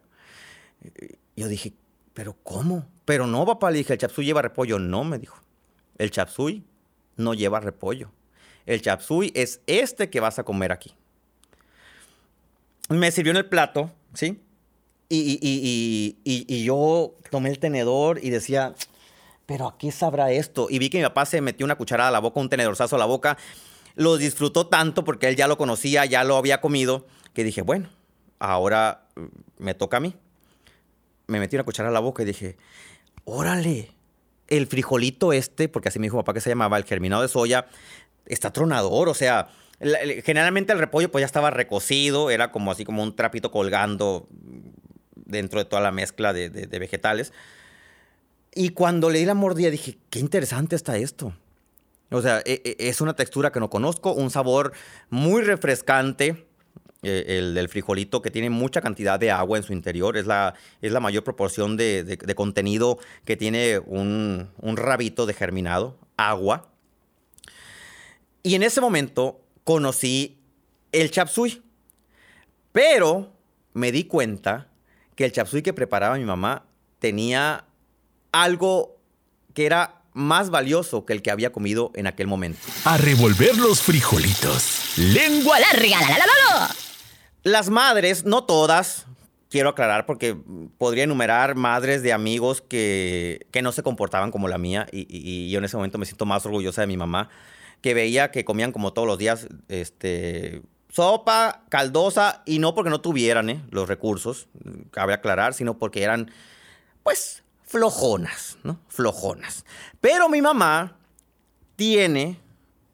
Yo 1.36 1.48
dije, 1.48 1.74
¿pero 2.18 2.34
cómo? 2.42 2.84
Pero 3.04 3.28
no, 3.28 3.46
papá, 3.46 3.70
le 3.70 3.78
dije, 3.78 3.92
el 3.92 3.98
chapsui 4.00 4.24
lleva 4.24 4.42
repollo. 4.42 4.80
No, 4.80 5.04
me 5.04 5.20
dijo, 5.20 5.38
el 5.98 6.10
chapsui 6.10 6.64
no 7.16 7.32
lleva 7.32 7.60
repollo. 7.60 8.10
El 8.66 8.82
chapsui 8.82 9.30
es 9.36 9.60
este 9.68 10.10
que 10.10 10.18
vas 10.18 10.40
a 10.40 10.42
comer 10.42 10.72
aquí 10.72 10.96
me 12.88 13.10
sirvió 13.10 13.30
en 13.30 13.36
el 13.36 13.46
plato, 13.46 13.90
¿sí? 14.14 14.40
Y, 15.10 15.38
y, 16.24 16.64
yo 16.64 17.14
tomé 17.30 17.48
el 17.48 17.58
tenedor 17.58 18.20
y 18.22 18.28
decía, 18.28 18.74
pero 19.46 19.66
¿a 19.66 19.78
qué 19.78 19.90
sabrá 19.90 20.30
esto? 20.32 20.66
Y 20.68 20.78
vi 20.78 20.90
que 20.90 20.98
mi 20.98 21.04
papá 21.04 21.24
se 21.24 21.40
metió 21.40 21.64
una 21.64 21.76
cucharada 21.76 22.10
a 22.10 22.12
la 22.12 22.18
boca, 22.18 22.40
un 22.40 22.50
tenedorzazo 22.50 22.96
a 22.96 22.98
la 22.98 23.06
boca. 23.06 23.38
Lo 23.94 24.18
disfrutó 24.18 24.66
tanto 24.66 25.04
porque 25.04 25.28
él 25.28 25.36
ya 25.36 25.48
lo 25.48 25.56
conocía, 25.56 26.04
ya 26.04 26.24
lo 26.24 26.36
había 26.36 26.60
comido, 26.60 27.06
que 27.32 27.42
dije, 27.42 27.62
bueno, 27.62 27.88
ahora 28.38 29.06
mm, 29.16 29.24
me 29.64 29.74
toca 29.74 29.96
a 29.96 30.00
mí. 30.00 30.14
Me 31.28 31.38
metí 31.38 31.56
una 31.56 31.64
cucharada 31.64 31.90
a 31.90 31.94
la 31.94 32.00
boca 32.00 32.22
y 32.22 32.26
dije, 32.26 32.56
órale, 33.24 33.90
el 34.48 34.66
frijolito 34.66 35.32
este, 35.32 35.68
porque 35.68 35.88
así 35.88 35.98
me 35.98 36.06
dijo 36.06 36.16
papá 36.16 36.34
que 36.34 36.40
se 36.40 36.50
llamaba, 36.50 36.76
el 36.76 36.84
germinado 36.84 37.22
de 37.22 37.28
soya, 37.28 37.68
está 38.26 38.52
tronador, 38.52 39.08
o 39.08 39.14
sea, 39.14 39.48
generalmente 40.24 40.72
el 40.72 40.78
repollo 40.78 41.10
pues 41.10 41.22
ya 41.22 41.26
estaba 41.26 41.50
recocido, 41.50 42.30
era 42.30 42.50
como 42.50 42.72
así 42.72 42.84
como 42.84 43.02
un 43.02 43.14
trapito 43.14 43.50
colgando 43.50 44.26
dentro 45.14 45.60
de 45.60 45.66
toda 45.66 45.82
la 45.82 45.92
mezcla 45.92 46.32
de, 46.32 46.66
vegetales. 46.66 47.32
Y 48.54 48.70
cuando 48.70 49.10
le 49.10 49.20
di 49.20 49.24
la 49.24 49.34
mordida 49.34 49.70
dije, 49.70 49.98
qué 50.10 50.18
interesante 50.18 50.74
está 50.74 50.96
esto. 50.96 51.34
O 52.10 52.22
sea, 52.22 52.40
e, 52.46 52.62
e, 52.64 52.88
es 52.88 53.00
una 53.02 53.14
textura 53.14 53.52
que 53.52 53.60
no 53.60 53.68
conozco, 53.68 54.12
un 54.12 54.30
sabor 54.30 54.72
muy 55.10 55.42
refrescante. 55.42 56.47
Eh, 57.08 57.38
el 57.38 57.68
frijolito, 57.68 58.22
que 58.22 58.30
tiene 58.30 58.50
mucha 58.50 58.80
cantidad 58.80 59.18
de 59.18 59.30
agua 59.30 59.58
en 59.58 59.64
su 59.64 59.72
interior. 59.72 60.16
Es 60.16 60.26
la, 60.26 60.54
es 60.80 60.92
la 60.92 61.00
mayor 61.00 61.24
proporción 61.24 61.76
de, 61.76 62.18
contenido 62.36 62.98
que 63.24 63.36
tiene 63.36 63.78
un, 63.78 64.48
un 64.58 64.76
rabito 64.76 65.26
de 65.26 65.34
germinado, 65.34 65.96
agua. 66.16 66.70
Y 68.42 68.54
en 68.54 68.62
ese 68.62 68.80
momento 68.80 69.40
conocí 69.64 70.38
el 70.92 71.10
chapsui. 71.10 71.62
Pero 72.72 73.32
me 73.74 73.92
di 73.92 74.04
cuenta 74.04 74.68
que 75.14 75.24
el 75.24 75.32
chapsui 75.32 75.62
que 75.62 75.72
preparaba 75.72 76.16
mi 76.16 76.24
mamá 76.24 76.64
tenía 76.98 77.64
algo 78.32 78.98
que 79.54 79.66
era 79.66 80.02
más 80.12 80.50
valioso 80.50 81.04
que 81.04 81.12
el 81.12 81.22
que 81.22 81.30
había 81.30 81.52
comido 81.52 81.92
en 81.94 82.06
aquel 82.06 82.26
momento. 82.26 82.60
A 82.84 82.96
revolver 82.96 83.56
los 83.56 83.80
frijolitos. 83.80 84.96
Lengua 84.96 85.58
larga, 85.60 86.00
la 86.00 86.08
la 86.08 86.18
la 86.18 86.26
la 86.26 86.58
la. 86.58 86.87
Las 87.42 87.70
madres, 87.70 88.24
no 88.24 88.44
todas, 88.44 89.06
quiero 89.48 89.70
aclarar 89.70 90.06
porque 90.06 90.36
podría 90.76 91.04
enumerar 91.04 91.54
madres 91.54 92.02
de 92.02 92.12
amigos 92.12 92.60
que, 92.62 93.46
que 93.50 93.62
no 93.62 93.72
se 93.72 93.82
comportaban 93.82 94.30
como 94.30 94.48
la 94.48 94.58
mía 94.58 94.86
y, 94.92 95.06
y- 95.08 95.50
yo 95.50 95.58
en 95.58 95.64
ese 95.64 95.76
momento 95.76 95.98
me 95.98 96.06
siento 96.06 96.26
más 96.26 96.44
orgullosa 96.46 96.80
de 96.82 96.86
mi 96.86 96.96
mamá, 96.96 97.28
que 97.80 97.94
veía 97.94 98.30
que 98.30 98.44
comían 98.44 98.72
como 98.72 98.92
todos 98.92 99.06
los 99.06 99.18
días 99.18 99.46
este, 99.68 100.62
sopa 100.90 101.62
caldosa 101.68 102.42
y 102.44 102.58
no 102.58 102.74
porque 102.74 102.90
no 102.90 103.00
tuvieran 103.00 103.50
eh, 103.50 103.62
los 103.70 103.88
recursos, 103.88 104.48
cabe 104.90 105.14
aclarar, 105.14 105.54
sino 105.54 105.78
porque 105.78 106.02
eran 106.02 106.30
pues 107.04 107.44
flojonas, 107.64 108.58
¿no? 108.64 108.80
Flojonas. 108.88 109.64
Pero 110.00 110.28
mi 110.28 110.42
mamá 110.42 110.96
tiene, 111.76 112.40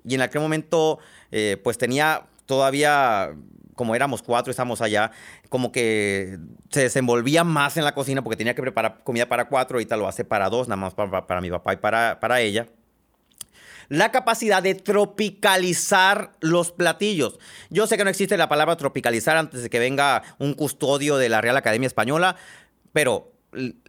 y 0.05 0.15
en 0.15 0.21
aquel 0.21 0.43
momento, 0.43 0.99
eh, 1.33 1.59
pues 1.65 1.79
tenía 1.79 2.27
todavía, 2.45 3.35
como 3.75 3.95
éramos 3.95 4.23
cuatro, 4.23 4.51
estábamos 4.51 4.81
allá, 4.81 5.11
como 5.49 5.73
que 5.73 6.39
se 6.71 6.83
desenvolvía 6.83 7.45
más 7.45 7.77
en 7.77 7.85
la 7.85 7.95
cocina 7.95 8.23
porque 8.23 8.37
tenía 8.37 8.55
que 8.55 8.63
preparar 8.63 9.03
comida 9.05 9.29
para 9.29 9.49
cuatro, 9.49 9.77
ahorita 9.77 9.97
lo 9.97 10.09
hace 10.09 10.25
para 10.25 10.49
dos, 10.49 10.69
nada 10.69 10.77
más 10.77 10.95
para, 10.95 11.41
mi 11.41 11.51
papá 11.51 11.75
y 11.75 11.77
para, 11.77 12.21
para 12.21 12.41
ella. 12.41 12.67
La 13.89 14.11
capacidad 14.11 14.63
de 14.63 14.75
tropicalizar 14.75 16.33
los 16.41 16.73
platillos. 16.73 17.39
Yo 17.69 17.87
sé 17.87 17.99
que 17.99 18.05
no 18.05 18.11
existe 18.11 18.37
la 18.37 18.49
palabra 18.49 18.77
tropicalizar 18.77 19.37
antes 19.37 19.63
de 19.63 19.71
que 19.71 19.79
venga 19.79 20.23
un 20.39 20.55
custodio 20.55 21.19
de 21.19 21.29
la 21.29 21.41
Real 21.41 21.57
Academia 21.57 21.87
Española, 21.87 22.37
pero 22.93 23.33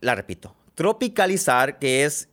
la 0.01 0.15
repito. 0.15 0.56
Tropicalizar, 0.75 1.80
que 1.80 2.04
es 2.04 2.27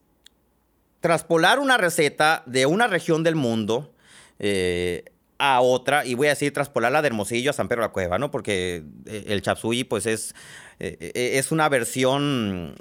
traspolar 1.00 1.59
una 1.61 1.76
receta 1.76 2.42
de 2.47 2.66
una 2.66 2.88
región 2.88 3.23
del 3.23 3.37
mundo 3.37 3.94
eh, 4.38 5.04
a 5.44 5.61
otra, 5.61 6.06
y 6.06 6.14
voy 6.14 6.28
a 6.28 6.30
decir 6.30 6.52
traspolarla 6.52 7.02
de 7.02 7.08
Hermosillo 7.08 7.50
a 7.50 7.52
San 7.52 7.66
Pedro 7.66 7.82
de 7.82 7.88
la 7.88 7.92
Cueva, 7.92 8.16
¿no? 8.16 8.30
Porque 8.30 8.84
eh, 9.06 9.25
el 9.26 9.42
chapsui, 9.42 9.82
pues 9.82 10.06
es, 10.06 10.37
eh, 10.78 10.96
eh, 11.00 11.32
es 11.34 11.50
una 11.50 11.68
versión 11.68 12.76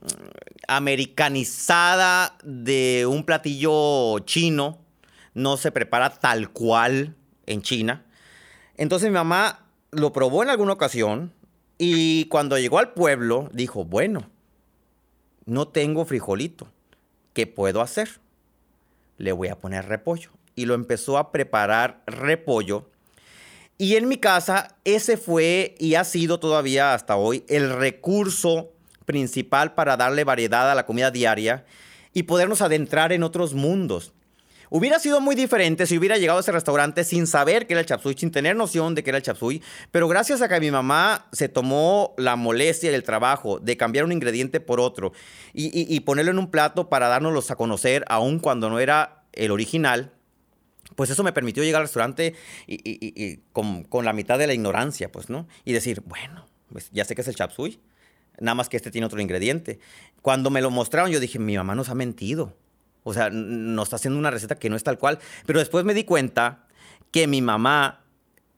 americanizada 0.67 2.37
de 2.43 3.07
un 3.07 3.25
platillo 3.25 4.19
chino, 4.19 4.77
no 5.33 5.57
se 5.57 5.71
prepara 5.71 6.11
tal 6.11 6.51
cual 6.51 7.15
en 7.47 7.63
China. 7.63 8.05
Entonces 8.77 9.09
mi 9.09 9.15
mamá 9.15 9.65
lo 9.89 10.13
probó 10.13 10.43
en 10.43 10.51
alguna 10.51 10.73
ocasión 10.73 11.33
y 11.79 12.25
cuando 12.25 12.59
llegó 12.59 12.77
al 12.77 12.93
pueblo 12.93 13.49
dijo, 13.53 13.85
bueno, 13.85 14.29
no 15.45 15.67
tengo 15.67 16.05
frijolito. 16.05 16.67
¿Qué 17.33 17.47
puedo 17.47 17.81
hacer? 17.81 18.19
Le 19.17 19.31
voy 19.31 19.47
a 19.47 19.57
poner 19.57 19.87
repollo. 19.87 20.29
Y 20.55 20.65
lo 20.65 20.73
empezó 20.73 21.17
a 21.17 21.31
preparar 21.31 22.01
repollo. 22.05 22.89
Y 23.77 23.95
en 23.95 24.07
mi 24.07 24.17
casa 24.17 24.75
ese 24.83 25.17
fue 25.17 25.75
y 25.79 25.95
ha 25.95 26.03
sido 26.03 26.39
todavía 26.39 26.93
hasta 26.93 27.15
hoy 27.15 27.43
el 27.49 27.71
recurso 27.71 28.71
principal 29.05 29.73
para 29.73 29.97
darle 29.97 30.23
variedad 30.23 30.69
a 30.71 30.75
la 30.75 30.85
comida 30.85 31.09
diaria 31.09 31.65
y 32.13 32.23
podernos 32.23 32.61
adentrar 32.61 33.11
en 33.11 33.23
otros 33.23 33.53
mundos. 33.53 34.13
Hubiera 34.69 34.99
sido 34.99 35.19
muy 35.19 35.35
diferente 35.35 35.85
si 35.85 35.97
hubiera 35.97 36.17
llegado 36.17 36.37
a 36.37 36.41
ese 36.41 36.51
restaurante 36.53 37.03
sin 37.03 37.27
saber 37.27 37.67
que 37.67 37.73
era 37.73 37.81
el 37.81 37.85
chapsui, 37.87 38.13
sin 38.17 38.31
tener 38.31 38.55
noción 38.55 38.95
de 38.95 39.03
que 39.03 39.09
era 39.09 39.17
el 39.17 39.23
chapsui, 39.23 39.61
pero 39.91 40.07
gracias 40.07 40.41
a 40.41 40.47
que 40.47 40.59
mi 40.61 40.71
mamá 40.71 41.25
se 41.33 41.49
tomó 41.49 42.13
la 42.17 42.37
molestia 42.37 42.89
y 42.91 42.93
el 42.93 43.03
trabajo 43.03 43.59
de 43.59 43.75
cambiar 43.75 44.05
un 44.05 44.13
ingrediente 44.13 44.61
por 44.61 44.79
otro 44.79 45.11
y, 45.53 45.65
y- 45.77 45.93
y 45.93 45.99
ponerlo 46.01 46.31
en 46.31 46.37
un 46.39 46.51
plato 46.51 46.87
para 46.87 47.09
dárnoslos 47.09 47.51
a 47.51 47.55
conocer, 47.57 48.05
aun 48.07 48.39
cuando 48.39 48.69
no 48.69 48.79
era 48.79 49.23
el 49.33 49.51
original, 49.51 50.13
pues 50.95 51.09
eso 51.09 51.23
me 51.23 51.33
permitió 51.33 51.63
llegar 51.63 51.81
al 51.81 51.87
restaurante 51.87 52.35
y, 52.67 52.75
y- 52.75 53.13
y- 53.15 53.39
con, 53.53 53.83
con 53.83 54.05
la 54.05 54.13
mitad 54.13 54.37
de 54.39 54.47
la 54.47 54.53
ignorancia, 54.53 55.11
pues, 55.11 55.29
¿no? 55.29 55.47
Y 55.65 55.73
decir, 55.73 56.01
bueno, 56.05 56.45
pues 56.71 56.89
ya 56.91 57.05
sé 57.05 57.15
que 57.15 57.21
es 57.21 57.27
el 57.27 57.35
chapsui, 57.35 57.79
nada 58.39 58.55
más 58.55 58.69
que 58.69 58.77
este 58.77 58.91
tiene 58.91 59.05
otro 59.07 59.21
ingrediente. 59.21 59.79
Cuando 60.21 60.49
me 60.49 60.61
lo 60.61 60.69
mostraron, 60.71 61.11
yo 61.11 61.19
dije, 61.19 61.39
mi 61.39 61.55
mamá 61.57 61.75
nos 61.75 61.89
ha 61.89 61.95
mentido. 61.95 62.55
O 63.03 63.13
sea, 63.13 63.29
nos 63.31 63.85
está 63.87 63.95
haciendo 63.95 64.19
una 64.19 64.29
receta 64.31 64.55
que 64.55 64.69
no 64.69 64.75
es 64.75 64.83
tal 64.83 64.99
cual. 64.99 65.19
Pero 65.45 65.59
después 65.59 65.83
me 65.85 65.93
di 65.93 66.03
cuenta 66.03 66.67
que 67.11 67.25
mi 67.27 67.41
mamá 67.41 68.03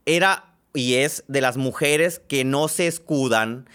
era 0.06 0.50
y 0.74 0.96
es 0.96 1.24
de 1.28 1.40
las 1.40 1.56
mujeres 1.58 2.20
que 2.28 2.44
no 2.44 2.68
se 2.68 2.88
escudan 2.88 3.70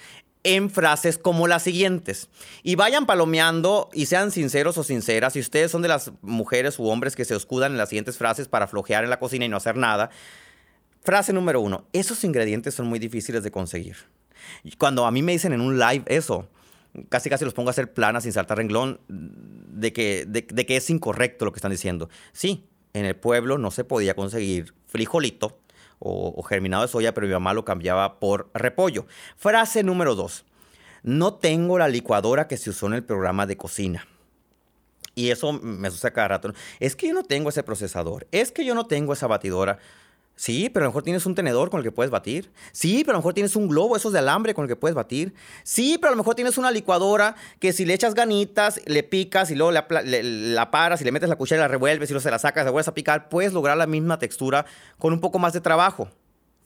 en 0.49 0.71
frases 0.71 1.19
como 1.19 1.47
las 1.47 1.63
siguientes. 1.63 2.31
Y 2.63 2.75
vayan 2.75 3.05
palomeando 3.05 3.91
y 3.93 4.07
sean 4.07 4.31
sinceros 4.31 4.79
o 4.79 4.83
sinceras. 4.83 5.35
Si 5.35 5.41
ustedes 5.41 5.71
son 5.71 5.83
de 5.83 5.89
las 5.89 6.11
mujeres 6.23 6.79
u 6.79 6.89
hombres 6.89 7.15
que 7.15 7.27
se 7.27 7.37
escudan 7.37 7.73
en 7.73 7.79
las 7.79 7.91
siguientes 7.91 8.17
frases 8.17 8.49
para 8.49 8.67
flojear 8.67 9.05
en 9.05 9.11
la 9.11 9.19
cocina 9.19 9.45
y 9.45 9.49
no 9.51 9.59
hacer 9.59 9.77
nada. 9.77 10.09
Frase 11.03 11.35
número 11.35 11.61
uno. 11.61 11.87
Esos 11.93 12.25
ingredientes 12.25 12.75
son 12.75 12.87
muy 12.87 12.99
difíciles 12.99 13.43
de 13.43 13.51
conseguir. 13.51 13.97
Cuando 14.79 15.05
a 15.05 15.11
mí 15.11 15.23
me 15.23 15.33
dicen 15.33 15.53
en 15.53 15.61
un 15.61 15.79
live 15.79 16.05
eso, 16.07 16.49
casi 17.11 17.29
casi 17.29 17.45
los 17.45 17.53
pongo 17.53 17.69
a 17.69 17.73
hacer 17.73 17.93
planas 17.93 18.23
sin 18.23 18.33
saltar 18.33 18.57
renglón 18.57 19.01
de 19.09 19.93
que, 19.93 20.25
de 20.27 20.67
que 20.67 20.77
es 20.77 20.89
incorrecto 20.89 21.45
lo 21.45 21.53
que 21.53 21.59
están 21.59 21.73
diciendo. 21.73 22.09
Sí, 22.33 22.65
en 22.95 23.05
el 23.05 23.17
pueblo 23.17 23.59
no 23.59 23.71
se 23.71 23.85
podía 23.85 24.15
conseguir 24.15 24.73
frijolito 24.87 25.59
o, 25.99 26.35
o 26.37 26.43
germinado 26.43 26.83
de 26.83 26.89
soya, 26.89 27.15
pero 27.15 27.27
mi 27.27 27.33
mamá 27.33 27.55
lo 27.55 27.65
cambiaba 27.65 28.19
por 28.19 28.51
repollo. 28.55 29.07
Frase 29.37 29.83
número 29.83 30.15
dos. 30.15 30.45
No 31.03 31.35
tengo 31.35 31.79
la 31.79 31.89
licuadora 31.89 32.49
que 32.49 32.57
se 32.57 32.71
usó 32.71 32.87
en 32.87 32.95
el 32.95 33.05
programa 33.05 33.47
de 33.47 33.57
cocina. 33.57 34.07
Y 35.15 35.31
eso 35.31 35.53
me 35.53 35.91
sucede 35.91 36.13
cada 36.13 36.29
rato. 36.29 36.53
Es 36.79 36.95
que 36.95 37.09
yo 37.09 37.15
no 37.15 37.25
tengo 37.25 37.49
ese 37.49 37.65
procesador. 37.65 38.29
Es 38.31 38.53
que 38.53 38.65
yo 38.65 38.77
no 38.77 38.87
tengo 38.87 39.13
esa 39.13 39.27
batidora. 39.27 39.79
Sí, 40.39 40.71
pero 40.73 40.85
a 40.85 40.87
lo 40.87 40.91
mejor 40.91 41.03
tienes 41.03 41.27
un 41.27 41.35
tenedor 41.35 41.69
con 41.69 41.79
el 41.79 41.85
que 41.85 41.91
puedes 41.91 42.13
batir. 42.13 42.53
Sí, 42.71 43.03
pero 43.05 43.17
a 43.17 43.19
lo 43.19 43.19
mejor 43.19 43.35
tienes 43.35 43.57
un 43.57 43.67
globo, 43.67 43.97
esos 43.97 44.13
de 44.13 44.21
alambre 44.21 44.55
con 44.55 44.63
el 44.63 44.69
que 44.69 44.77
puedes 44.77 44.95
batir. 44.95 45.35
Sí, 45.65 45.99
pero 46.01 46.11
a 46.11 46.13
lo 46.13 46.17
mejor 46.17 46.37
tienes 46.37 46.57
una 46.59 46.71
licuadora 46.71 47.35
que 47.59 47.73
si 47.73 47.85
le 47.85 47.93
echas 47.93 48.15
ganitas, 48.15 48.81
le 48.87 49.03
picas 49.03 49.51
y 49.51 49.57
luego 49.57 49.73
la, 49.73 49.89
paras 50.71 51.01
y 51.01 51.05
le 51.05 51.11
metes 51.11 51.29
la 51.29 51.35
cuchara 51.35 51.63
y 51.63 51.65
la 51.65 51.67
revuelves 51.67 52.09
y 52.09 52.13
luego 52.13 52.23
se 52.23 52.31
la 52.31 52.39
sacas, 52.39 52.65
la 52.65 52.71
vuelves 52.71 52.87
a 52.87 52.95
picar, 52.95 53.29
puedes 53.29 53.53
lograr 53.53 53.77
la 53.77 53.89
misma 53.89 54.21
textura 54.21 54.65
con 54.97 55.13
un 55.13 55.19
poco 55.19 55.41
más 55.41 55.55
de 55.55 55.61
trabajo. 55.61 56.09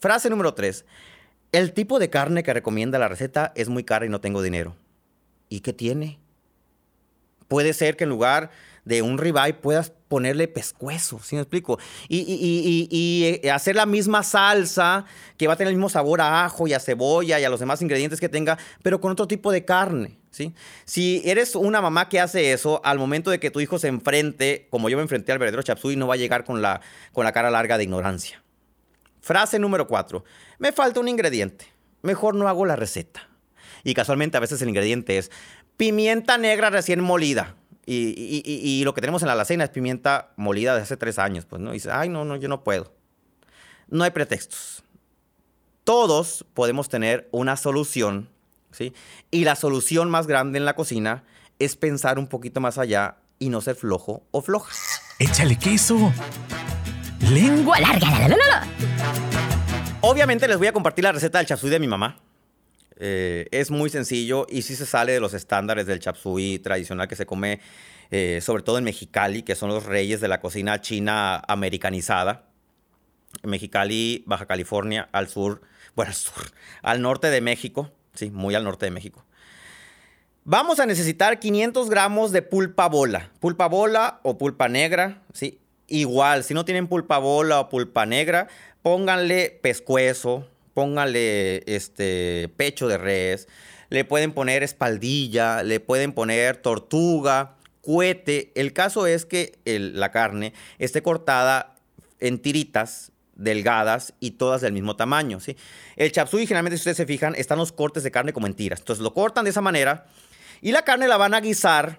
Frase 0.00 0.28
número 0.28 0.52
3. 0.52 0.84
El 1.52 1.72
tipo 1.72 1.98
de 1.98 2.10
carne 2.10 2.42
que 2.42 2.52
recomienda 2.52 2.98
la 2.98 3.08
receta 3.08 3.52
es 3.54 3.70
muy 3.70 3.84
cara 3.84 4.04
y 4.04 4.10
no 4.10 4.20
tengo 4.20 4.42
dinero. 4.42 4.76
¿Y 5.48 5.60
qué 5.60 5.72
tiene? 5.72 6.18
Puede 7.48 7.72
ser 7.72 7.96
que 7.96 8.04
en 8.04 8.10
lugar 8.10 8.50
de 8.84 9.00
un 9.02 9.16
ribeye 9.18 9.54
puedas 9.54 9.92
ponerle 10.08 10.48
pescuezo, 10.48 11.20
¿sí 11.22 11.36
me 11.36 11.42
explico? 11.42 11.78
Y, 12.08 12.18
y- 12.18 12.34
y- 12.34 12.88
y- 12.90 13.40
eh, 13.46 13.50
hacer 13.50 13.76
la 13.76 13.86
misma 13.86 14.22
salsa 14.22 15.04
que 15.36 15.46
va 15.46 15.54
a 15.54 15.56
tener 15.56 15.70
el 15.70 15.76
mismo 15.76 15.88
sabor 15.88 16.20
a 16.20 16.44
ajo 16.44 16.66
y 16.66 16.74
a 16.74 16.80
cebolla 16.80 17.38
y 17.40 17.44
a 17.44 17.48
los 17.48 17.60
demás 17.60 17.80
ingredientes 17.80 18.18
que 18.20 18.28
tenga, 18.28 18.58
pero 18.82 19.00
con 19.00 19.12
otro 19.12 19.26
tipo 19.28 19.52
de 19.52 19.64
carne, 19.64 20.18
¿sí? 20.30 20.52
Si 20.84 21.22
eres 21.24 21.54
una 21.54 21.80
mamá 21.80 22.08
que 22.08 22.20
hace 22.20 22.52
eso, 22.52 22.80
al 22.84 22.98
momento 22.98 23.30
de 23.30 23.38
que 23.40 23.50
tu 23.50 23.60
hijo 23.60 23.78
se 23.78 23.88
enfrente, 23.88 24.66
como 24.70 24.88
yo 24.88 24.96
me 24.96 25.02
enfrenté 25.04 25.32
al 25.32 25.38
verdadero 25.38 25.62
chapsui, 25.62 25.96
no 25.96 26.06
va 26.08 26.14
a 26.14 26.18
llegar 26.18 26.44
con 26.44 26.60
la, 26.60 26.80
con 27.12 27.24
la 27.24 27.32
cara 27.32 27.50
larga 27.50 27.78
de 27.78 27.84
ignorancia. 27.84 28.42
Frase 29.20 29.58
número 29.60 29.86
4. 29.86 30.24
Me 30.58 30.72
falta 30.72 30.98
un 30.98 31.06
ingrediente. 31.08 31.66
Mejor 32.02 32.34
no 32.34 32.48
hago 32.48 32.66
la 32.66 32.74
receta. 32.74 33.28
Y 33.84 33.94
casualmente 33.94 34.36
a 34.36 34.40
veces 34.40 34.60
el 34.60 34.68
ingrediente 34.68 35.16
es 35.18 35.30
pimienta 35.76 36.36
negra 36.38 36.70
recién 36.70 37.00
molida. 37.00 37.54
Y, 37.84 37.94
y- 38.16 38.42
y- 38.44 38.80
y 38.80 38.84
lo 38.84 38.94
que 38.94 39.00
tenemos 39.00 39.22
en 39.22 39.26
la 39.26 39.32
alacena 39.32 39.64
es 39.64 39.70
pimienta 39.70 40.30
molida 40.36 40.74
de 40.76 40.82
hace 40.82 40.96
tres 40.96 41.18
años. 41.18 41.44
Pues, 41.46 41.60
¿no? 41.60 41.70
Y 41.70 41.74
dice, 41.74 41.90
ay, 41.90 42.08
no, 42.08 42.24
no, 42.24 42.36
yo 42.36 42.48
no 42.48 42.62
puedo. 42.64 42.92
No 43.88 44.04
hay 44.04 44.10
pretextos. 44.10 44.84
Todos 45.84 46.44
podemos 46.54 46.88
tener 46.88 47.28
una 47.32 47.56
solución, 47.56 48.28
¿sí? 48.70 48.92
Y 49.32 49.44
la 49.44 49.56
solución 49.56 50.10
más 50.10 50.26
grande 50.28 50.58
en 50.58 50.64
la 50.64 50.74
cocina 50.76 51.24
es 51.58 51.74
pensar 51.76 52.18
un 52.20 52.28
poquito 52.28 52.60
más 52.60 52.78
allá 52.78 53.16
y 53.40 53.48
no 53.48 53.60
ser 53.60 53.74
flojo 53.74 54.22
o 54.30 54.42
floja. 54.42 54.72
Échale 55.18 55.58
queso. 55.58 56.12
Lengua. 57.30 57.80
Larga, 57.80 58.10
la 58.10 58.18
la 58.20 58.28
la 58.28 58.36
la 58.36 58.46
la. 58.46 58.66
Obviamente 60.02 60.46
les 60.48 60.56
voy 60.58 60.66
a 60.68 60.72
compartir 60.72 61.04
la 61.04 61.12
receta 61.12 61.38
del 61.38 61.46
chapsui 61.48 61.70
de 61.70 61.80
mi 61.80 61.88
mamá. 61.88 62.20
Eh, 63.04 63.48
es 63.50 63.72
muy 63.72 63.90
sencillo 63.90 64.46
y 64.48 64.62
sí 64.62 64.76
se 64.76 64.86
sale 64.86 65.10
de 65.10 65.18
los 65.18 65.34
estándares 65.34 65.86
del 65.86 65.98
chapsui 65.98 66.60
tradicional 66.60 67.08
que 67.08 67.16
se 67.16 67.26
come, 67.26 67.58
eh, 68.12 68.38
sobre 68.40 68.62
todo 68.62 68.78
en 68.78 68.84
Mexicali, 68.84 69.42
que 69.42 69.56
son 69.56 69.70
los 69.70 69.86
reyes 69.86 70.20
de 70.20 70.28
la 70.28 70.40
cocina 70.40 70.80
china 70.80 71.42
americanizada. 71.48 72.44
Mexicali, 73.42 74.22
Baja 74.24 74.46
California, 74.46 75.08
al 75.10 75.28
sur, 75.28 75.62
bueno, 75.96 76.10
al 76.10 76.14
sur, 76.14 76.52
al 76.80 77.02
norte 77.02 77.28
de 77.30 77.40
México, 77.40 77.90
sí, 78.14 78.30
muy 78.30 78.54
al 78.54 78.62
norte 78.62 78.86
de 78.86 78.92
México. 78.92 79.26
Vamos 80.44 80.78
a 80.78 80.86
necesitar 80.86 81.40
500 81.40 81.90
gramos 81.90 82.30
de 82.30 82.42
pulpa 82.42 82.88
bola. 82.88 83.32
Pulpa 83.40 83.66
bola 83.66 84.20
o 84.22 84.38
pulpa 84.38 84.68
negra, 84.68 85.22
¿sí? 85.32 85.58
Igual, 85.88 86.44
si 86.44 86.54
no 86.54 86.64
tienen 86.64 86.86
pulpa 86.86 87.18
bola 87.18 87.58
o 87.58 87.68
pulpa 87.68 88.06
negra, 88.06 88.46
pónganle 88.82 89.58
pescuezo, 89.60 90.46
pónganle 90.74 91.62
este, 91.66 92.50
pecho 92.56 92.88
de 92.88 92.98
res, 92.98 93.48
le 93.90 94.04
pueden 94.04 94.32
poner 94.32 94.62
espaldilla, 94.62 95.62
le 95.62 95.80
pueden 95.80 96.12
poner 96.12 96.56
tortuga, 96.56 97.56
cuete. 97.82 98.50
El 98.54 98.72
caso 98.72 99.06
es 99.06 99.26
que 99.26 99.58
la 99.64 100.10
carne 100.10 100.54
esté 100.78 101.02
cortada 101.02 101.76
en 102.18 102.38
tiritas 102.38 103.12
delgadas 103.34 104.14
y 104.20 104.32
todas 104.32 104.60
del 104.60 104.72
mismo 104.72 104.96
tamaño, 104.96 105.40
¿sí? 105.40 105.56
El 105.96 106.12
chapsui 106.12 106.46
generalmente, 106.46 106.76
si 106.76 106.82
ustedes 106.82 106.96
se 106.96 107.06
fijan, 107.06 107.34
están 107.34 107.58
los 107.58 107.72
cortes 107.72 108.02
de 108.02 108.10
carne 108.10 108.32
como 108.32 108.46
en 108.46 108.54
tiras. 108.54 108.80
Entonces 108.80 109.02
lo 109.02 109.12
cortan 109.12 109.44
de 109.44 109.50
esa 109.50 109.60
manera 109.60 110.06
y 110.60 110.72
la 110.72 110.82
carne 110.82 111.08
la 111.08 111.16
van 111.16 111.34
a 111.34 111.40
guisar 111.40 111.98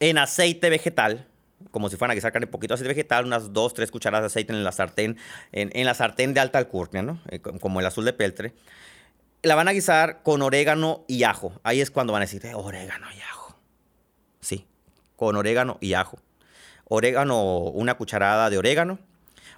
en 0.00 0.18
aceite 0.18 0.68
vegetal, 0.68 1.28
como 1.70 1.88
si 1.88 1.96
fueran 1.96 2.12
a 2.12 2.14
guisar 2.14 2.32
carne, 2.32 2.46
poquito 2.46 2.74
aceite 2.74 2.88
vegetal, 2.88 3.24
unas 3.24 3.52
dos, 3.52 3.74
tres 3.74 3.90
cucharadas 3.90 4.22
de 4.22 4.26
aceite 4.26 4.52
en 4.52 4.64
la 4.64 4.72
sartén, 4.72 5.16
en, 5.52 5.84
la 5.84 5.94
sartén 5.94 6.34
de 6.34 6.40
alta 6.40 6.58
alcurnia, 6.58 7.02
¿no? 7.02 7.20
Eh, 7.28 7.40
como 7.40 7.80
el 7.80 7.86
azul 7.86 8.04
de 8.04 8.12
peltre. 8.12 8.54
La 9.42 9.54
van 9.54 9.68
a 9.68 9.72
guisar 9.72 10.22
con 10.22 10.42
orégano 10.42 11.04
y 11.08 11.24
ajo. 11.24 11.60
Ahí 11.64 11.80
es 11.80 11.90
cuando 11.90 12.12
van 12.12 12.22
a 12.22 12.26
decir, 12.26 12.44
eh, 12.46 12.54
orégano 12.54 13.06
y 13.16 13.20
ajo. 13.20 13.58
Sí, 14.40 14.66
con 15.16 15.36
orégano 15.36 15.78
y 15.80 15.94
ajo. 15.94 16.18
Orégano, 16.84 17.58
una 17.70 17.94
cucharada 17.94 18.50
de 18.50 18.58
orégano, 18.58 18.98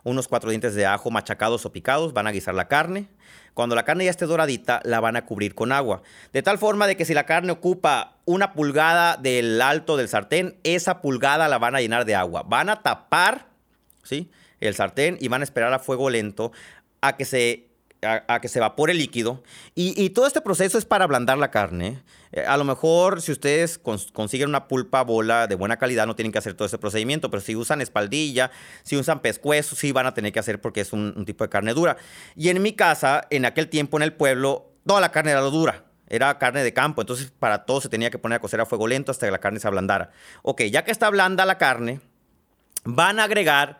unos 0.04 0.28
cuatro 0.28 0.50
dientes 0.50 0.74
de 0.74 0.86
ajo 0.86 1.10
machacados 1.10 1.66
o 1.66 1.72
picados, 1.72 2.12
van 2.12 2.26
a 2.26 2.30
guisar 2.32 2.54
la 2.54 2.68
carne. 2.68 3.08
Cuando 3.54 3.74
la 3.74 3.84
carne 3.84 4.04
ya 4.04 4.10
esté 4.10 4.26
doradita, 4.26 4.80
la 4.84 5.00
van 5.00 5.16
a 5.16 5.26
cubrir 5.26 5.54
con 5.54 5.72
agua. 5.72 6.02
De 6.32 6.42
tal 6.42 6.58
forma 6.58 6.86
de 6.86 6.96
que 6.96 7.04
si 7.04 7.14
la 7.14 7.24
carne 7.24 7.52
ocupa 7.52 8.16
una 8.24 8.52
pulgada 8.52 9.16
del 9.16 9.60
alto 9.62 9.96
del 9.96 10.08
sartén, 10.08 10.56
esa 10.64 11.00
pulgada 11.00 11.48
la 11.48 11.58
van 11.58 11.74
a 11.74 11.80
llenar 11.80 12.04
de 12.04 12.14
agua. 12.14 12.42
Van 12.46 12.68
a 12.68 12.82
tapar 12.82 13.48
¿sí? 14.02 14.30
el 14.60 14.74
sartén 14.74 15.16
y 15.20 15.28
van 15.28 15.40
a 15.40 15.44
esperar 15.44 15.72
a 15.72 15.78
fuego 15.78 16.10
lento 16.10 16.52
a 17.00 17.16
que 17.16 17.24
se 17.24 17.68
a, 18.04 18.40
que 18.40 18.48
se 18.48 18.58
evapore 18.58 18.92
el 18.92 18.98
líquido. 18.98 19.42
Y, 19.74 20.10
todo 20.10 20.26
este 20.26 20.40
proceso 20.40 20.78
es 20.78 20.84
para 20.84 21.04
ablandar 21.04 21.38
la 21.38 21.50
carne. 21.50 22.02
Eh, 22.32 22.44
a 22.46 22.56
lo 22.56 22.64
mejor 22.64 23.22
si 23.22 23.32
ustedes 23.32 23.78
consiguen 23.78 24.48
una 24.48 24.68
pulpa 24.68 25.02
bola 25.02 25.46
de 25.46 25.54
buena 25.54 25.76
calidad 25.76 26.06
no 26.06 26.14
tienen 26.14 26.32
que 26.32 26.38
hacer 26.38 26.54
todo 26.54 26.66
ese 26.66 26.78
procedimiento, 26.78 27.30
pero 27.30 27.40
si 27.40 27.56
usan 27.56 27.80
espaldilla, 27.80 28.50
si 28.82 28.96
usan 28.96 29.20
pescuezo, 29.20 29.76
sí 29.76 29.92
van 29.92 30.06
a 30.06 30.14
tener 30.14 30.32
que 30.32 30.38
hacer 30.38 30.60
porque 30.60 30.80
es 30.80 30.92
un, 30.92 31.24
tipo 31.24 31.44
de 31.44 31.50
carne 31.50 31.74
dura. 31.74 31.96
Y 32.36 32.48
en 32.48 32.62
mi 32.62 32.72
casa, 32.72 33.26
en 33.30 33.44
aquel 33.44 33.68
tiempo 33.68 33.96
en 33.96 34.02
el 34.02 34.12
pueblo, 34.12 34.72
toda 34.86 35.00
la 35.00 35.10
carne 35.10 35.32
era 35.32 35.40
dura. 35.40 35.84
Era 36.06 36.38
carne 36.38 36.62
de 36.62 36.74
campo, 36.74 37.00
entonces 37.00 37.32
para 37.38 37.64
todo 37.64 37.80
se 37.80 37.88
tenía 37.88 38.10
que 38.10 38.18
poner 38.18 38.36
a 38.36 38.40
cocer 38.40 38.60
a 38.60 38.66
fuego 38.66 38.86
lento 38.86 39.10
hasta 39.10 39.26
que 39.26 39.32
la 39.32 39.38
carne 39.38 39.58
se 39.58 39.66
ablandara. 39.66 40.10
Ok, 40.42 40.62
ya 40.64 40.84
que 40.84 40.90
está 40.90 41.08
blanda 41.08 41.46
la 41.46 41.56
carne, 41.56 42.00
van 42.84 43.18
a 43.18 43.24
agregar 43.24 43.78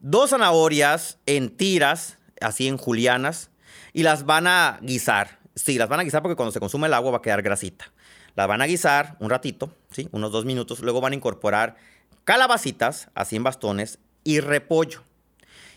dos 0.00 0.30
zanahorias 0.30 1.18
en 1.26 1.56
tiras, 1.56 2.18
así 2.40 2.68
en 2.68 2.76
julianas, 2.76 3.50
y 3.96 4.02
las 4.02 4.26
van 4.26 4.46
a 4.46 4.78
guisar. 4.82 5.38
Sí, 5.54 5.78
las 5.78 5.88
van 5.88 6.00
a 6.00 6.04
guisar 6.04 6.20
porque 6.20 6.36
cuando 6.36 6.52
se 6.52 6.60
consume 6.60 6.86
el 6.86 6.92
agua 6.92 7.12
va 7.12 7.16
a 7.16 7.22
quedar 7.22 7.40
grasita. 7.40 7.90
Las 8.34 8.46
van 8.46 8.60
a 8.60 8.66
guisar 8.66 9.16
un 9.20 9.30
ratito, 9.30 9.72
¿sí? 9.90 10.10
unos 10.12 10.30
dos 10.32 10.44
minutos. 10.44 10.80
Luego 10.80 11.00
van 11.00 11.14
a 11.14 11.16
incorporar 11.16 11.76
calabacitas, 12.24 13.08
así 13.14 13.36
en 13.36 13.44
bastones, 13.44 13.98
y 14.22 14.40
repollo. 14.40 15.02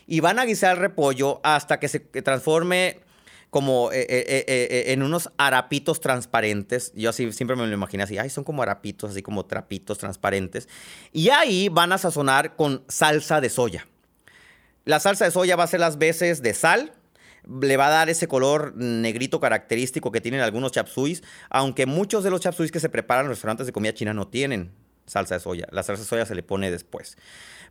Y 0.06 0.20
van 0.20 0.38
a 0.38 0.44
guisar 0.44 0.72
el 0.72 0.82
repollo 0.82 1.40
hasta 1.44 1.80
que 1.80 1.88
se 1.88 2.00
transforme 2.00 3.00
como 3.48 3.90
eh, 3.90 4.02
eh, 4.02 4.44
eh, 4.46 4.84
en 4.88 5.02
unos 5.02 5.30
harapitos 5.38 6.00
transparentes. 6.00 6.92
Yo 6.94 7.08
así 7.08 7.32
siempre 7.32 7.56
me 7.56 7.66
lo 7.66 7.72
imaginé 7.72 8.02
así, 8.02 8.18
ay, 8.18 8.28
son 8.28 8.44
como 8.44 8.62
harapitos, 8.62 9.12
así 9.12 9.22
como 9.22 9.46
trapitos 9.46 9.96
transparentes. 9.96 10.68
Y 11.14 11.30
ahí 11.30 11.70
van 11.70 11.90
a 11.94 11.96
sazonar 11.96 12.54
con 12.54 12.84
salsa 12.86 13.40
de 13.40 13.48
soya. 13.48 13.88
La 14.84 15.00
salsa 15.00 15.24
de 15.24 15.30
soya 15.30 15.56
va 15.56 15.64
a 15.64 15.68
ser 15.68 15.80
las 15.80 15.96
veces 15.96 16.42
de 16.42 16.52
sal, 16.52 16.92
le 17.48 17.76
va 17.76 17.86
a 17.86 17.90
dar 17.90 18.10
ese 18.10 18.28
color 18.28 18.74
negrito 18.76 19.40
característico 19.40 20.12
que 20.12 20.20
tienen 20.20 20.40
algunos 20.40 20.72
chapsuis, 20.72 21.22
aunque 21.48 21.86
muchos 21.86 22.24
de 22.24 22.30
los 22.30 22.40
chapsuis 22.40 22.70
que 22.70 22.80
se 22.80 22.88
preparan 22.88 23.26
en 23.26 23.30
restaurantes 23.30 23.66
de 23.66 23.72
comida 23.72 23.94
china 23.94 24.14
no 24.14 24.28
tienen 24.28 24.72
salsa 25.06 25.34
de 25.34 25.40
soya. 25.40 25.66
La 25.70 25.82
salsa 25.82 26.02
de 26.02 26.08
soya 26.08 26.26
se 26.26 26.34
le 26.34 26.42
pone 26.42 26.70
después. 26.70 27.16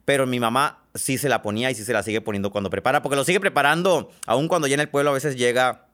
Pero 0.05 0.25
mi 0.25 0.39
mamá 0.39 0.83
sí 0.95 1.17
se 1.17 1.29
la 1.29 1.41
ponía 1.41 1.71
y 1.71 1.75
sí 1.75 1.83
se 1.83 1.93
la 1.93 2.03
sigue 2.03 2.21
poniendo 2.21 2.51
cuando 2.51 2.69
prepara, 2.69 3.01
porque 3.01 3.15
lo 3.15 3.23
sigue 3.23 3.39
preparando, 3.39 4.11
aun 4.25 4.47
cuando 4.47 4.67
ya 4.67 4.73
en 4.73 4.79
el 4.81 4.89
pueblo 4.89 5.11
a 5.11 5.13
veces 5.13 5.35
llega 5.35 5.87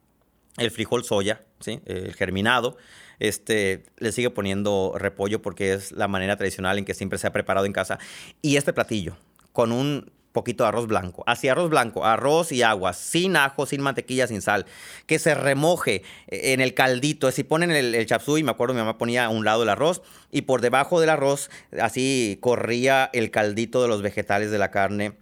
el 0.58 0.72
frijol 0.72 1.04
soya, 1.04 1.42
¿sí? 1.60 1.82
el 1.86 2.14
germinado, 2.14 2.78
este, 3.20 3.84
le 3.98 4.12
sigue 4.12 4.30
poniendo 4.30 4.94
repollo 4.98 5.42
porque 5.42 5.74
es 5.74 5.92
la 5.92 6.08
manera 6.08 6.38
tradicional 6.38 6.78
en 6.78 6.86
que 6.86 6.94
siempre 6.94 7.20
se 7.20 7.28
ha 7.28 7.34
preparado 7.34 7.66
en 7.66 7.74
casa. 7.74 8.00
Y 8.42 8.58
este 8.58 8.74
platillo, 8.74 9.18
con 9.52 9.72
un 9.72 10.12
poquito 10.36 10.63
de 10.63 10.67
arroz 10.67 10.86
blanco. 10.86 11.24
Así, 11.26 11.48
arroz 11.48 11.71
blanco, 11.71 12.06
arroz 12.06 12.52
y 12.52 12.62
agua, 12.62 12.93
sin 12.93 13.38
ajo, 13.38 13.65
sin 13.65 13.82
mantequilla, 13.82 14.28
sin 14.28 14.43
sal. 14.43 14.67
Que 15.08 15.17
se 15.17 15.34
remoje 15.34 16.04
en 16.28 16.62
el 16.62 16.76
caldito. 16.76 17.32
Si 17.32 17.43
ponen 17.43 17.71
el, 17.71 18.06
chapsui, 18.06 18.43
me 18.43 18.52
acuerdo 18.52 18.76
mi 18.76 18.82
mamá 18.82 19.00
ponía 19.00 19.26
a 19.26 19.30
un 19.30 19.45
lado 19.45 19.63
el 19.63 19.69
arroz 19.69 20.04
y 20.30 20.43
por 20.43 20.62
debajo 20.62 21.00
del 21.00 21.10
arroz 21.10 21.50
así 21.82 22.38
corría 22.41 23.10
el 23.13 23.32
caldito 23.32 23.82
de 23.82 23.88
los 23.88 24.04
vegetales 24.04 24.52
de 24.52 24.60
la 24.60 24.69
carne 24.69 25.17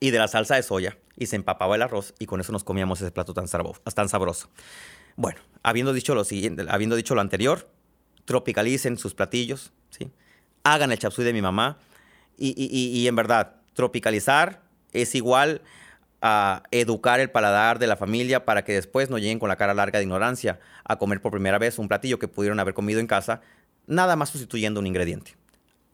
y 0.00 0.10
de 0.10 0.18
la 0.18 0.28
salsa 0.28 0.56
de 0.56 0.62
soya 0.62 0.98
y 1.16 1.26
se 1.26 1.36
empapaba 1.36 1.76
el 1.76 1.82
arroz 1.82 2.12
y 2.18 2.26
con 2.26 2.40
eso 2.40 2.52
nos 2.52 2.64
comíamos 2.64 3.00
ese 3.00 3.12
plato 3.12 3.32
tan, 3.32 3.46
tan 3.46 4.08
sabroso. 4.08 4.50
Bueno, 5.14 5.40
habiendo 5.62 5.92
dicho 5.92 6.14
lo 6.14 6.24
siguiente, 6.24 6.66
habiendo 6.68 6.96
dicho 6.96 7.14
lo 7.14 7.20
anterior, 7.20 7.68
tropicalicen 8.24 8.98
sus 8.98 9.14
platillos, 9.14 9.72
¿sí? 9.90 10.10
Hagan 10.64 10.90
el 10.90 10.98
chapsui 10.98 11.24
de 11.24 11.32
mi 11.32 11.40
mamá 11.40 11.78
y 12.36 13.06
en 13.06 13.14
verdad, 13.14 13.61
tropicalizar 13.74 14.60
es 14.92 15.14
igual 15.14 15.62
a 16.20 16.62
educar 16.70 17.18
el 17.18 17.30
paladar 17.30 17.78
de 17.78 17.88
la 17.88 17.96
familia 17.96 18.44
para 18.44 18.64
que 18.64 18.72
después 18.72 19.10
no 19.10 19.18
lleguen 19.18 19.38
con 19.38 19.48
la 19.48 19.56
cara 19.56 19.74
larga 19.74 19.98
de 19.98 20.04
ignorancia 20.04 20.60
a 20.84 20.96
comer 20.96 21.20
por 21.20 21.32
primera 21.32 21.58
vez 21.58 21.78
un 21.78 21.88
platillo 21.88 22.18
que 22.18 22.28
pudieron 22.28 22.60
haber 22.60 22.74
comido 22.74 23.00
en 23.00 23.08
casa, 23.08 23.40
nada 23.86 24.14
más 24.14 24.30
sustituyendo 24.30 24.78
un 24.78 24.86
ingrediente. 24.86 25.36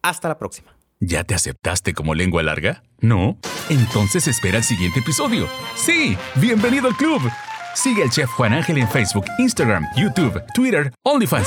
Hasta 0.02 0.28
la 0.28 0.38
próxima. 0.38 0.76
¿Ya 1.00 1.24
te 1.24 1.34
aceptaste 1.34 1.94
como 1.94 2.14
lengua 2.14 2.42
larga? 2.42 2.82
¿No? 3.00 3.38
Entonces 3.70 4.26
espera 4.26 4.58
el 4.58 4.64
siguiente 4.64 5.00
episodio. 5.00 5.48
Sí, 5.76 6.16
bienvenido 6.34 6.88
al 6.88 6.96
club. 6.96 7.22
Sigue 7.74 8.02
al 8.02 8.10
chef 8.10 8.28
Juan 8.30 8.52
Ángel 8.52 8.78
en 8.78 8.88
Facebook, 8.88 9.24
Instagram, 9.38 9.86
YouTube, 9.96 10.42
Twitter, 10.52 10.92
OnlyFans. 11.04 11.46